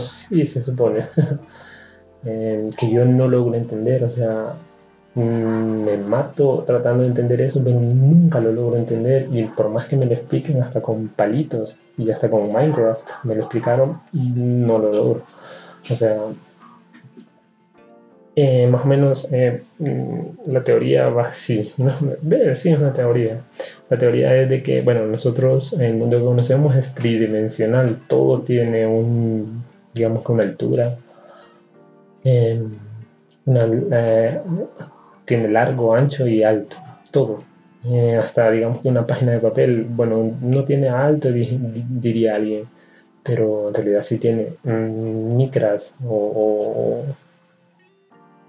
sí 0.00 0.46
se 0.46 0.62
supone, 0.62 1.08
em, 2.24 2.70
que 2.70 2.90
yo 2.90 3.04
no 3.04 3.28
logro 3.28 3.54
entender, 3.54 4.04
o 4.04 4.10
sea, 4.10 4.54
me 5.14 5.96
mato 5.96 6.64
tratando 6.66 7.02
de 7.02 7.08
entender 7.10 7.40
eso, 7.40 7.60
pero 7.62 7.78
nunca 7.78 8.40
lo 8.40 8.52
logro 8.52 8.76
entender 8.76 9.28
y 9.30 9.44
por 9.44 9.68
más 9.68 9.86
que 9.86 9.96
me 9.96 10.06
lo 10.06 10.12
expliquen 10.12 10.62
hasta 10.62 10.80
con 10.80 11.08
palitos 11.08 11.76
y 11.96 12.10
hasta 12.10 12.28
con 12.28 12.52
Minecraft 12.52 13.08
me 13.22 13.34
lo 13.34 13.42
explicaron 13.42 13.98
y 14.12 14.18
no 14.18 14.78
lo 14.78 14.92
logro. 14.92 15.22
O 15.90 15.94
sea, 15.94 16.16
eh, 18.36 18.66
más 18.66 18.84
o 18.84 18.88
menos 18.88 19.28
eh, 19.30 19.62
mm, 19.78 20.50
la 20.50 20.64
teoría 20.64 21.08
va 21.08 21.28
así, 21.28 21.72
sí 22.54 22.68
es 22.70 22.78
una 22.78 22.92
teoría. 22.92 23.40
La 23.88 23.98
teoría 23.98 24.36
es 24.36 24.48
de 24.48 24.62
que, 24.62 24.82
bueno, 24.82 25.06
nosotros, 25.06 25.72
el 25.74 25.94
mundo 25.94 26.18
que 26.18 26.24
conocemos 26.24 26.74
es 26.74 26.94
tridimensional, 26.94 28.00
todo 28.08 28.40
tiene 28.40 28.86
un, 28.86 29.62
digamos 29.94 30.24
que 30.24 30.32
una 30.32 30.42
altura, 30.42 30.96
em, 32.24 32.74
eh, 33.46 34.40
tiene 35.24 35.48
largo, 35.48 35.94
ancho 35.94 36.26
y 36.26 36.42
alto, 36.42 36.76
todo. 37.10 37.44
hasta, 38.20 38.50
digamos 38.50 38.80
que 38.80 38.88
una 38.88 39.06
página 39.06 39.32
de 39.32 39.40
papel, 39.40 39.84
bueno, 39.88 40.32
no 40.40 40.64
tiene 40.64 40.88
alto, 40.88 41.30
diría 41.32 42.36
alguien, 42.36 42.64
pero 43.22 43.68
en 43.68 43.74
realidad 43.74 44.02
sí 44.02 44.18
tiene 44.18 44.48
mm, 44.64 45.36
micras 45.36 45.96
o 46.06 47.04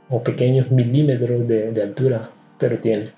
o 0.09 0.23
pequeños 0.23 0.71
milímetros 0.71 1.47
de, 1.47 1.81
altura, 1.81 2.29
pero 2.57 2.79
tiene. 2.79 3.11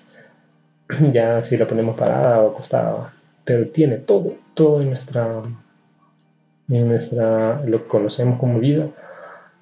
Ya 1.12 1.44
si 1.44 1.58
lo 1.58 1.68
ponemos 1.68 1.98
parada 1.98 2.42
o 2.42 2.52
acostada, 2.52 3.14
pero 3.44 3.68
tiene 3.68 3.98
todo, 3.98 4.36
todo 4.54 4.82
en 4.82 4.90
nuestra, 4.92 5.44
en 6.70 6.88
nuestra, 6.88 7.62
lo 7.66 7.84
que 7.84 7.90
conocemos 7.90 8.40
como 8.40 8.60
vida, 8.60 8.88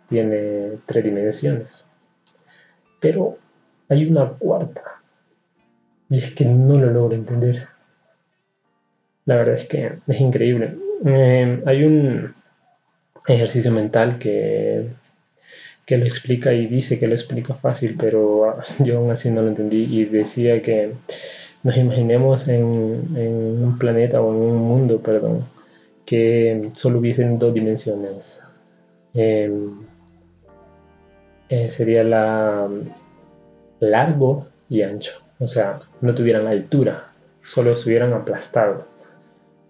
tiene 0.08 0.78
tres 0.86 1.04
dimensiones. 1.04 1.86
Pero 3.00 3.38
hay 3.89 4.06
una 4.06 4.28
cuarta, 4.28 4.84
y 6.10 6.19
es 6.19 6.34
que 6.34 6.45
no 6.45 6.78
lo 6.78 6.91
logro 6.91 7.15
entender. 7.15 7.67
La 9.26 9.38
verdad 9.38 9.56
es 9.56 9.67
que 9.67 10.00
es 10.08 10.21
increíble. 10.21 10.76
Eh, 11.06 11.62
hay 11.65 11.84
un 11.84 12.34
ejercicio 13.28 13.71
mental 13.71 14.19
que 14.19 14.88
que 15.86 15.98
lo 15.98 16.06
explica 16.06 16.54
y 16.54 16.67
dice 16.67 17.00
que 17.00 17.08
lo 17.08 17.13
explica 17.13 17.54
fácil, 17.54 17.95
pero 17.98 18.50
ah, 18.50 18.65
yo 18.80 18.98
aún 18.98 19.12
así 19.12 19.30
no 19.32 19.41
lo 19.41 19.50
entendí 19.50 19.84
y 19.84 20.06
decía 20.06 20.62
que 20.62 20.93
nos 21.63 21.78
imaginemos 21.78 22.48
en, 22.48 22.63
un 22.63 23.78
planeta 23.80 24.21
o 24.21 24.32
en 24.34 24.41
un 24.41 24.58
mundo, 24.58 25.00
perdón, 25.00 25.45
que 26.06 26.71
solo 26.76 27.00
hubiesen 27.00 27.39
dos 27.39 27.54
dimensiones. 27.54 28.41
Em, 29.13 29.86
eh, 31.50 31.69
sería 31.69 32.04
la 32.04 32.67
largo 33.80 34.48
y 34.70 34.82
ancho, 34.82 35.14
o 35.40 35.48
sea, 35.48 35.78
no 36.02 36.16
tuvieran 36.16 36.48
altura, 36.48 37.12
solo 37.42 37.74
estuvieran 37.74 38.14
aplastados, 38.14 38.84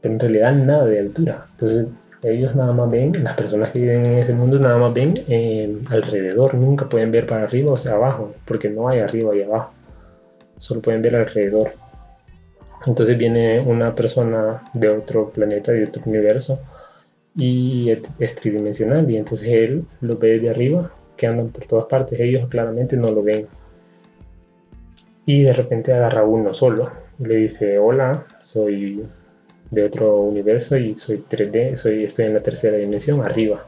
pero 0.01 0.13
en 0.13 0.19
realidad 0.19 0.53
nada 0.53 0.85
de 0.85 0.99
altura. 0.99 1.47
Entonces 1.51 1.87
ellos 2.23 2.55
nada 2.55 2.73
más 2.73 2.89
ven, 2.89 3.23
las 3.23 3.35
personas 3.35 3.71
que 3.71 3.79
viven 3.79 4.05
en 4.05 4.19
ese 4.19 4.33
mundo 4.33 4.57
nada 4.57 4.77
más 4.77 4.93
ven 4.93 5.13
eh, 5.27 5.77
alrededor, 5.89 6.55
nunca 6.55 6.89
pueden 6.89 7.11
ver 7.11 7.27
para 7.27 7.43
arriba 7.43 7.73
o 7.73 7.77
sea 7.77 7.93
abajo, 7.93 8.33
porque 8.45 8.69
no 8.69 8.87
hay 8.87 8.99
arriba 8.99 9.35
y 9.35 9.43
abajo, 9.43 9.73
solo 10.57 10.81
pueden 10.81 11.01
ver 11.01 11.15
alrededor. 11.15 11.71
Entonces 12.85 13.17
viene 13.17 13.59
una 13.59 13.95
persona 13.95 14.63
de 14.73 14.89
otro 14.89 15.29
planeta, 15.29 15.71
de 15.71 15.85
otro 15.85 16.01
universo, 16.05 16.59
y 17.35 17.91
es 18.19 18.35
tridimensional, 18.35 19.09
y 19.09 19.17
entonces 19.17 19.47
él 19.49 19.85
lo 20.01 20.17
ve 20.17 20.39
de 20.39 20.49
arriba, 20.49 20.91
que 21.17 21.27
andan 21.27 21.49
por 21.49 21.65
todas 21.65 21.85
partes, 21.85 22.19
ellos 22.19 22.47
claramente 22.47 22.95
no 22.95 23.11
lo 23.11 23.23
ven. 23.23 23.47
Y 25.25 25.43
de 25.43 25.53
repente 25.53 25.93
agarra 25.93 26.23
uno 26.23 26.53
solo 26.53 26.91
y 27.19 27.25
le 27.25 27.35
dice, 27.35 27.79
hola, 27.79 28.25
soy 28.43 29.03
de 29.71 29.83
otro 29.83 30.21
universo 30.21 30.77
y 30.77 30.95
soy 30.95 31.23
3D, 31.29 31.75
soy, 31.75 32.03
estoy 32.03 32.25
en 32.25 32.35
la 32.35 32.41
tercera 32.41 32.77
dimensión, 32.77 33.21
arriba. 33.21 33.65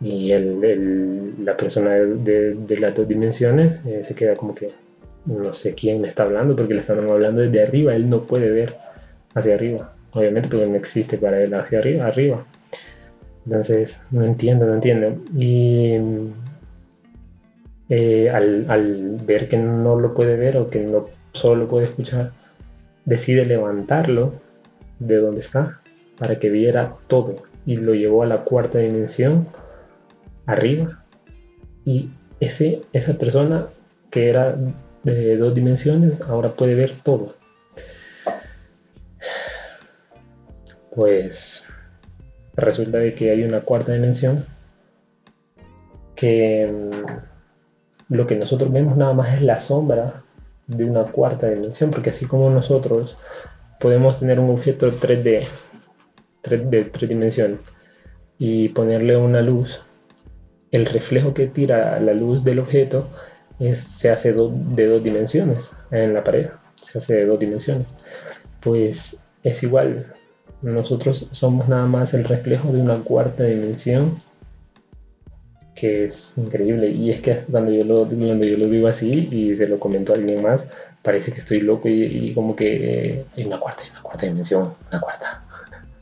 Y 0.00 0.32
el, 0.32 1.44
la 1.44 1.56
persona 1.56 1.90
de, 1.90 2.56
las 2.80 2.94
dos 2.94 3.06
dimensiones 3.06 3.84
eh, 3.84 4.02
se 4.02 4.14
queda 4.14 4.34
como 4.34 4.54
que 4.54 4.70
no 5.26 5.52
sé 5.52 5.74
quién 5.74 6.00
me 6.00 6.08
está 6.08 6.22
hablando 6.22 6.56
porque 6.56 6.72
le 6.72 6.80
están 6.80 7.06
hablando 7.08 7.42
desde 7.42 7.62
arriba, 7.62 7.94
él 7.94 8.08
no 8.08 8.22
puede 8.22 8.50
ver 8.50 8.74
hacia 9.34 9.54
arriba, 9.54 9.92
obviamente 10.12 10.48
porque 10.48 10.66
no 10.66 10.76
existe 10.76 11.18
para 11.18 11.42
él 11.42 11.52
hacia 11.52 11.80
arriba. 11.80 12.06
arriba. 12.06 12.44
Entonces, 13.44 14.02
no 14.10 14.24
entiendo, 14.24 14.66
no 14.66 14.74
entiendo. 14.74 15.16
Eh, 17.90 18.30
al, 18.30 19.16
ver 19.26 19.48
que 19.48 19.58
no 19.58 19.98
lo 19.98 20.14
puede 20.14 20.36
ver 20.36 20.56
o 20.56 20.70
que 20.70 20.78
no 20.78 21.08
solo 21.32 21.64
lo 21.64 21.68
puede 21.68 21.86
escuchar, 21.86 22.30
decide 23.04 23.44
levantarlo 23.44 24.34
de 25.00 25.16
donde 25.16 25.40
está 25.40 25.80
para 26.16 26.38
que 26.38 26.50
viera 26.50 26.94
todo 27.08 27.42
y 27.66 27.76
lo 27.78 27.94
llevó 27.94 28.22
a 28.22 28.26
la 28.26 28.44
cuarta 28.44 28.78
dimensión 28.78 29.48
arriba. 30.46 31.04
Y 31.84 32.10
ese, 32.38 32.82
esa 32.92 33.14
persona 33.14 33.66
que 34.10 34.28
era 34.28 34.56
de 35.02 35.36
dos 35.36 35.52
dimensiones 35.52 36.20
ahora 36.20 36.54
puede 36.54 36.76
ver 36.76 36.98
todo. 37.02 37.34
Pues 40.94 41.66
resulta 42.54 42.98
de 42.98 43.14
que 43.14 43.30
hay 43.30 43.42
una 43.42 43.62
cuarta 43.62 43.92
dimensión 43.92 44.44
que 46.14 46.70
mm, 46.70 47.29
lo 48.10 48.26
que 48.26 48.36
nosotros 48.36 48.70
vemos 48.70 48.96
nada 48.96 49.14
más 49.14 49.34
es 49.34 49.42
la 49.42 49.60
sombra 49.60 50.24
de 50.66 50.84
una 50.84 51.04
cuarta 51.04 51.48
dimensión 51.48 51.90
porque 51.90 52.10
así 52.10 52.26
como 52.26 52.50
nosotros 52.50 53.16
podemos 53.78 54.20
tener 54.20 54.38
un 54.38 54.50
objeto 54.50 54.90
3D, 54.90 55.46
de 56.42 56.84
tres 56.84 57.08
dimensiones, 57.08 57.60
y 58.38 58.70
ponerle 58.70 59.16
una 59.16 59.40
luz, 59.40 59.80
el 60.70 60.86
reflejo 60.86 61.34
que 61.34 61.46
tira 61.46 61.98
la 62.00 62.12
luz 62.12 62.44
del 62.44 62.58
objeto 62.58 63.08
se 63.72 64.10
hace 64.10 64.32
de 64.32 64.86
dos 64.86 65.04
dimensiones 65.04 65.70
en 65.90 66.14
la 66.14 66.24
pared, 66.24 66.48
se 66.82 66.98
hace 66.98 67.14
de 67.14 67.26
dos 67.26 67.38
dimensiones. 67.38 67.86
Pues 68.60 69.22
es 69.42 69.62
igual, 69.62 70.14
nosotros 70.62 71.28
somos 71.32 71.68
nada 71.68 71.86
más 71.86 72.14
el 72.14 72.24
reflejo 72.24 72.72
de 72.72 72.80
una 72.80 72.98
cuarta 73.00 73.44
dimensión 73.44 74.20
que 75.80 76.04
es 76.04 76.36
increíble 76.36 76.90
y 76.90 77.10
es 77.10 77.22
que 77.22 77.36
cuando 77.50 77.72
yo 77.72 77.84
lo, 77.84 78.06
cuando 78.06 78.44
yo 78.44 78.58
lo 78.58 78.68
digo 78.68 78.86
así 78.86 79.28
y 79.30 79.56
se 79.56 79.66
lo 79.66 79.80
comento 79.80 80.12
a 80.12 80.16
alguien 80.16 80.42
más 80.42 80.68
parece 81.02 81.32
que 81.32 81.38
estoy 81.38 81.60
loco 81.60 81.88
y, 81.88 82.34
como 82.34 82.54
que 82.54 83.24
en 83.34 83.46
una 83.46 83.58
cuarta, 83.58 83.84
una 83.90 84.02
cuarta 84.02 84.26
dimensión, 84.26 84.74
una 84.90 85.00
cuarta. 85.00 85.42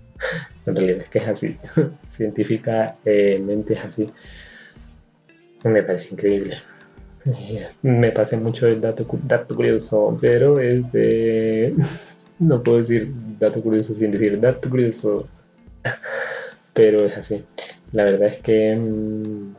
en 0.67 0.75
realidad 0.75 1.03
es 1.03 1.09
que 1.09 1.19
es 1.19 1.29
así, 1.29 1.57
científicamente 2.09 3.75
es 3.75 3.85
así. 3.85 4.11
Me 5.65 5.83
parece 5.83 6.15
increíble. 6.15 6.57
Me 7.83 8.11
pasé 8.11 8.37
mucho 8.37 8.67
el 8.67 8.81
dato, 8.81 9.07
dato 9.25 9.55
curioso, 9.55 10.17
pero 10.21 10.59
es 10.59 10.91
de... 10.93 11.75
No 12.41 12.63
puedo 12.63 12.79
decir 12.79 13.13
dato 13.41 13.61
curioso 13.61 13.93
sin 13.95 14.13
decir 14.13 14.41
dato 14.41 14.71
curioso, 14.71 15.27
pero 16.73 17.05
es 17.05 17.17
así. 17.17 17.45
La 17.91 18.05
verdad 18.05 18.29
es 18.29 18.39
que 18.39 18.77
mm, 18.77 19.55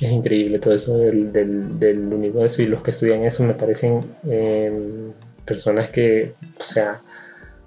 es 0.00 0.12
increíble 0.12 0.58
todo 0.58 0.74
eso 0.74 0.96
del, 0.96 1.32
del, 1.32 1.98
universo 2.12 2.62
y 2.62 2.66
los 2.66 2.82
que 2.82 2.92
estudian 2.92 3.24
eso 3.24 3.44
me 3.44 3.54
parecen 3.54 4.00
em, 4.24 5.12
personas 5.44 5.90
que, 5.90 6.34
o 6.58 6.62
sea, 6.62 7.00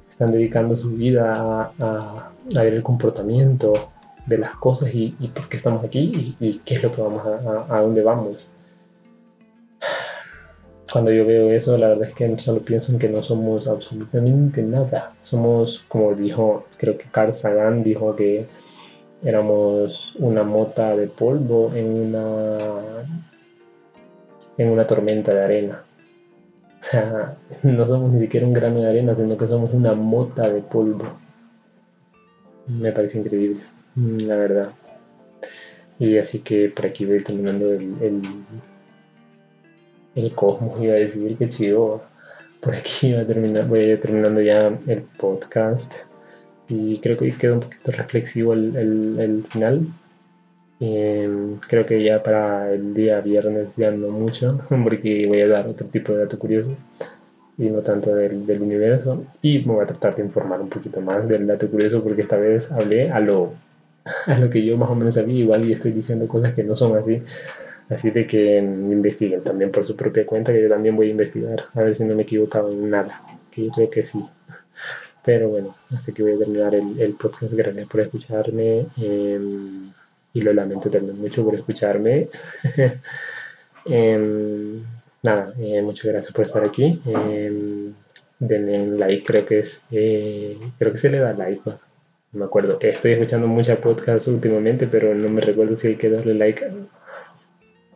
están 0.09 0.31
dedicando 0.31 0.75
su 0.77 0.91
vida 0.91 1.71
a, 1.79 2.31
ver 2.53 2.73
el 2.73 2.83
comportamiento 2.83 3.89
de 4.25 4.37
las 4.37 4.55
cosas 4.55 4.89
y, 4.93 5.09
por 5.33 5.47
qué 5.49 5.57
estamos 5.57 5.83
aquí 5.83 6.35
y, 6.39 6.59
qué 6.65 6.75
es 6.75 6.83
lo 6.83 6.93
que 6.93 7.01
vamos 7.01 7.23
a, 7.25 7.75
a, 7.75 7.81
dónde 7.81 8.03
vamos. 8.03 8.47
Cuando 10.91 11.11
yo 11.11 11.25
veo 11.25 11.51
eso, 11.51 11.77
la 11.77 11.89
verdad 11.89 12.09
es 12.09 12.15
que 12.15 12.37
solo 12.37 12.61
pienso 12.61 12.91
en 12.91 12.99
que 12.99 13.09
no 13.09 13.23
somos 13.23 13.67
absolutamente 13.67 14.61
nada. 14.61 15.13
Somos, 15.21 15.83
como 15.87 16.13
dijo, 16.13 16.65
creo 16.77 16.97
que 16.97 17.05
Carl 17.09 17.33
Sagan 17.33 17.83
dijo 17.83 18.15
que 18.15 18.45
éramos 19.23 20.15
una 20.17 20.43
mota 20.43 20.95
de 20.95 21.07
polvo 21.07 21.71
en 21.73 21.85
una, 21.87 22.57
en 24.57 24.69
una 24.69 24.85
tormenta 24.85 25.33
de 25.33 25.43
arena. 25.43 25.83
O 26.79 26.83
sea, 26.83 27.37
no 27.63 27.87
somos 27.87 28.11
ni 28.11 28.19
siquiera 28.19 28.45
un 28.45 28.53
grano 28.53 28.81
de 28.81 28.89
arena, 28.89 29.15
sino 29.15 29.37
que 29.37 29.47
somos 29.47 29.73
una 29.73 29.93
mota 29.93 30.49
de 30.49 30.61
polvo. 30.61 31.05
Me 32.67 32.91
parece 32.91 33.19
increíble, 33.19 33.61
la 33.95 34.35
verdad. 34.35 34.69
Y 35.99 36.17
así 36.17 36.39
que 36.39 36.69
por 36.69 36.85
aquí 36.85 37.05
voy 37.05 37.23
terminando 37.23 37.71
el, 37.71 37.95
el, 38.01 38.21
el 40.15 40.35
cosmos, 40.35 40.81
iba 40.81 40.93
a 40.93 40.97
decir 40.97 41.37
que 41.37 41.47
chido. 41.47 42.01
Por 42.61 42.75
aquí 42.75 43.13
a 43.13 43.27
terminar, 43.27 43.67
voy 43.67 43.97
terminando 43.97 44.39
ya 44.39 44.67
el 44.87 45.01
podcast 45.17 46.12
y 46.69 46.99
creo 46.99 47.17
que 47.17 47.31
quedó 47.33 47.55
un 47.55 47.59
poquito 47.61 47.91
reflexivo 47.91 48.53
el, 48.53 48.75
el, 49.19 49.45
final. 49.49 49.87
Em, 50.79 51.57
creo 51.59 51.85
que 51.85 52.03
ya 52.03 52.21
para 52.23 52.71
el 52.73 52.93
día 52.93 53.21
viernes 53.21 53.69
ya 53.77 53.91
no 53.91 54.09
mucho, 54.09 54.59
porque 54.83 55.25
voy 55.27 55.41
a 55.41 55.47
dar 55.47 55.67
otro 55.67 55.87
tipo 55.87 56.13
de 56.13 56.19
dato 56.19 56.39
curioso 56.39 56.75
y 57.57 57.69
no 57.69 57.81
tanto 57.81 58.15
del, 58.15 58.45
del, 58.45 58.61
universo. 58.61 59.25
Y 59.41 59.59
me 59.59 59.73
voy 59.73 59.83
a 59.83 59.87
tratar 59.87 60.15
de 60.15 60.23
informar 60.23 60.61
un 60.61 60.69
poquito 60.69 61.01
más 61.01 61.27
del 61.27 61.47
dato 61.47 61.69
curioso 61.69 62.03
porque 62.03 62.23
esta 62.23 62.37
vez 62.37 62.71
hablé 62.71 63.11
a 63.11 63.19
lo, 63.19 63.53
a 64.27 64.37
lo 64.37 64.49
que 64.49 64.63
yo 64.63 64.77
más 64.77 64.89
o 64.89 64.95
menos 64.95 65.15
sabía, 65.15 65.39
igual 65.39 65.65
y 65.65 65.73
estoy 65.73 65.91
diciendo 65.91 66.27
cosas 66.27 66.53
que 66.53 66.63
no 66.63 66.75
son 66.75 66.97
así. 66.97 67.21
Así 67.89 68.11
de 68.11 68.25
que 68.25 68.57
investiguen 68.57 69.43
también 69.43 69.71
por 69.71 69.85
su 69.85 69.95
propia 69.95 70.25
cuenta, 70.25 70.53
que 70.53 70.61
yo 70.61 70.69
también 70.69 70.95
voy 70.95 71.07
a 71.07 71.11
investigar, 71.11 71.65
a 71.73 71.81
ver 71.81 71.93
si 71.93 72.03
no 72.05 72.15
me 72.15 72.21
he 72.21 72.23
equivocado 72.23 72.71
en 72.71 72.89
nada, 72.89 73.21
que 73.51 73.65
yo 73.65 73.71
creo 73.71 73.89
que 73.89 74.05
sí. 74.05 74.23
Pero 75.25 75.49
bueno, 75.49 75.75
así 75.95 76.11
que 76.13 76.23
voy 76.23 76.33
a 76.33 76.39
terminar 76.39 76.75
el, 76.75 76.99
el 76.99 77.13
podcast. 77.13 77.53
Gracias 77.53 77.87
por 77.87 78.01
escucharme. 78.01 78.85
Eh, 78.97 79.39
y 80.33 80.41
lo 80.41 80.53
lamento 80.53 80.89
también 80.89 81.19
mucho 81.19 81.43
por 81.45 81.55
escucharme. 81.55 82.27
eh, 83.85 84.79
nada, 85.21 85.53
eh, 85.59 85.81
muchas 85.81 86.11
gracias 86.11 86.33
por 86.33 86.45
estar 86.45 86.67
aquí. 86.67 87.01
Eh, 87.05 87.91
denle 88.39 88.85
like, 88.97 89.23
creo 89.23 89.45
que 89.45 89.59
es, 89.59 89.85
eh, 89.91 90.57
creo 90.77 90.91
que 90.91 90.97
se 90.97 91.09
le 91.09 91.19
da 91.19 91.33
like, 91.33 91.61
no, 91.65 91.79
me 92.33 92.45
acuerdo. 92.45 92.77
Estoy 92.81 93.11
escuchando 93.13 93.47
muchas 93.47 93.77
podcasts 93.77 94.27
últimamente, 94.27 94.87
pero 94.87 95.13
no 95.13 95.29
me 95.29 95.41
recuerdo 95.41 95.75
si 95.75 95.89
hay 95.89 95.95
que 95.97 96.09
darle 96.09 96.33
like. 96.33 96.67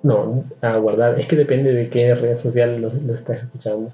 No, 0.04 0.46
a 0.62 0.78
guardar. 0.78 1.20
Es 1.20 1.28
que 1.28 1.36
depende 1.36 1.74
de 1.74 1.90
qué 1.90 2.14
red 2.14 2.36
social 2.36 2.80
lo, 2.80 2.94
lo 2.94 3.14
estás 3.14 3.40
escuchando. 3.44 3.92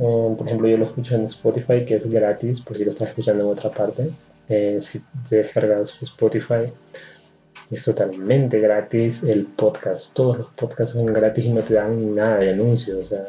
Eh, 0.00 0.34
por 0.36 0.46
ejemplo, 0.46 0.66
yo 0.68 0.78
lo 0.78 0.86
escucho 0.86 1.14
en 1.14 1.24
Spotify, 1.26 1.84
que 1.84 1.96
es 1.96 2.10
gratis, 2.10 2.60
por 2.62 2.76
si 2.76 2.84
lo 2.84 2.90
estás 2.92 3.10
escuchando 3.10 3.44
en 3.44 3.50
otra 3.50 3.70
parte. 3.70 4.10
Eh, 4.48 4.78
si 4.80 5.00
te 5.28 5.36
descargas 5.36 6.02
Spotify, 6.02 6.72
es 7.70 7.84
totalmente 7.84 8.58
gratis 8.60 9.22
el 9.24 9.44
podcast. 9.46 10.14
Todos 10.14 10.38
los 10.38 10.46
podcasts 10.48 10.94
son 10.94 11.06
gratis 11.06 11.44
y 11.44 11.50
no 11.50 11.62
te 11.62 11.74
dan 11.74 12.14
nada 12.14 12.38
de 12.38 12.50
anuncio. 12.50 12.98
O 12.98 13.04
sea, 13.04 13.28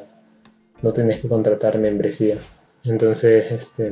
no 0.81 0.93
tienes 0.93 1.21
que 1.21 1.27
contratar 1.27 1.77
membresía. 1.77 2.37
Entonces, 2.85 3.51
este, 3.51 3.91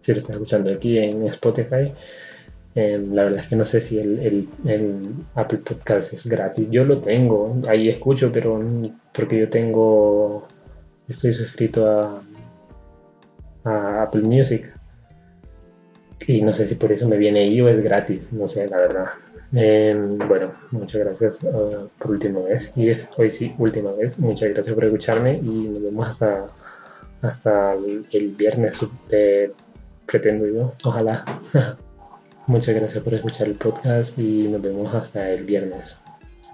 si 0.00 0.12
lo 0.12 0.18
estás 0.18 0.30
escuchando 0.36 0.72
aquí 0.72 0.98
en 0.98 1.26
Spotify, 1.28 1.92
eh, 2.74 2.98
la 3.10 3.24
verdad 3.24 3.40
es 3.40 3.48
que 3.48 3.56
no 3.56 3.66
sé 3.66 3.80
si 3.82 3.98
el, 3.98 4.48
Apple 5.34 5.58
Podcast 5.58 6.12
es 6.14 6.26
gratis. 6.26 6.68
Yo 6.70 6.84
lo 6.84 7.00
tengo, 7.00 7.60
ahí 7.68 7.88
escucho, 7.88 8.32
pero 8.32 8.60
porque 9.12 9.38
yo 9.40 9.48
tengo, 9.48 10.48
estoy 11.12 11.32
suscrito 11.32 11.86
a, 11.88 12.22
a 13.64 14.02
Apple 14.02 14.22
Music. 14.22 14.72
Y 16.26 16.42
no 16.42 16.54
sé 16.54 16.68
si 16.68 16.74
por 16.76 16.92
eso 16.92 17.08
me 17.08 17.16
viene 17.16 17.40
ahí 17.40 17.60
o 17.60 17.68
es 17.68 17.82
gratis, 17.82 18.32
no 18.32 18.46
sé, 18.46 18.68
la 18.68 18.76
verdad. 18.78 19.06
Eh, 19.54 19.94
bueno, 20.28 20.52
muchas 20.70 21.00
gracias 21.00 21.42
uh, 21.42 21.88
por 21.98 22.12
última 22.12 22.40
vez. 22.40 22.72
Y 22.76 22.90
es, 22.90 23.10
hoy 23.16 23.30
sí, 23.30 23.54
última 23.58 23.92
vez. 23.92 24.18
Muchas 24.18 24.50
gracias 24.50 24.74
por 24.74 24.84
escucharme 24.84 25.38
y 25.38 25.68
nos 25.68 25.82
vemos 25.82 26.08
hasta, 26.08 26.46
hasta 27.22 27.74
el, 27.74 28.06
el 28.12 28.28
viernes, 28.30 28.74
eh, 29.10 29.52
pretendo 30.06 30.46
yo. 30.46 30.74
Ojalá. 30.84 31.24
muchas 32.46 32.74
gracias 32.74 33.02
por 33.02 33.14
escuchar 33.14 33.48
el 33.48 33.54
podcast 33.54 34.18
y 34.18 34.48
nos 34.48 34.62
vemos 34.62 34.94
hasta 34.94 35.30
el 35.30 35.44
viernes. 35.44 36.00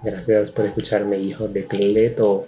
Gracias 0.03 0.51
por 0.51 0.65
escucharme, 0.65 1.17
hijo 1.19 1.47
de 1.47 1.65
Cleto. 1.65 2.47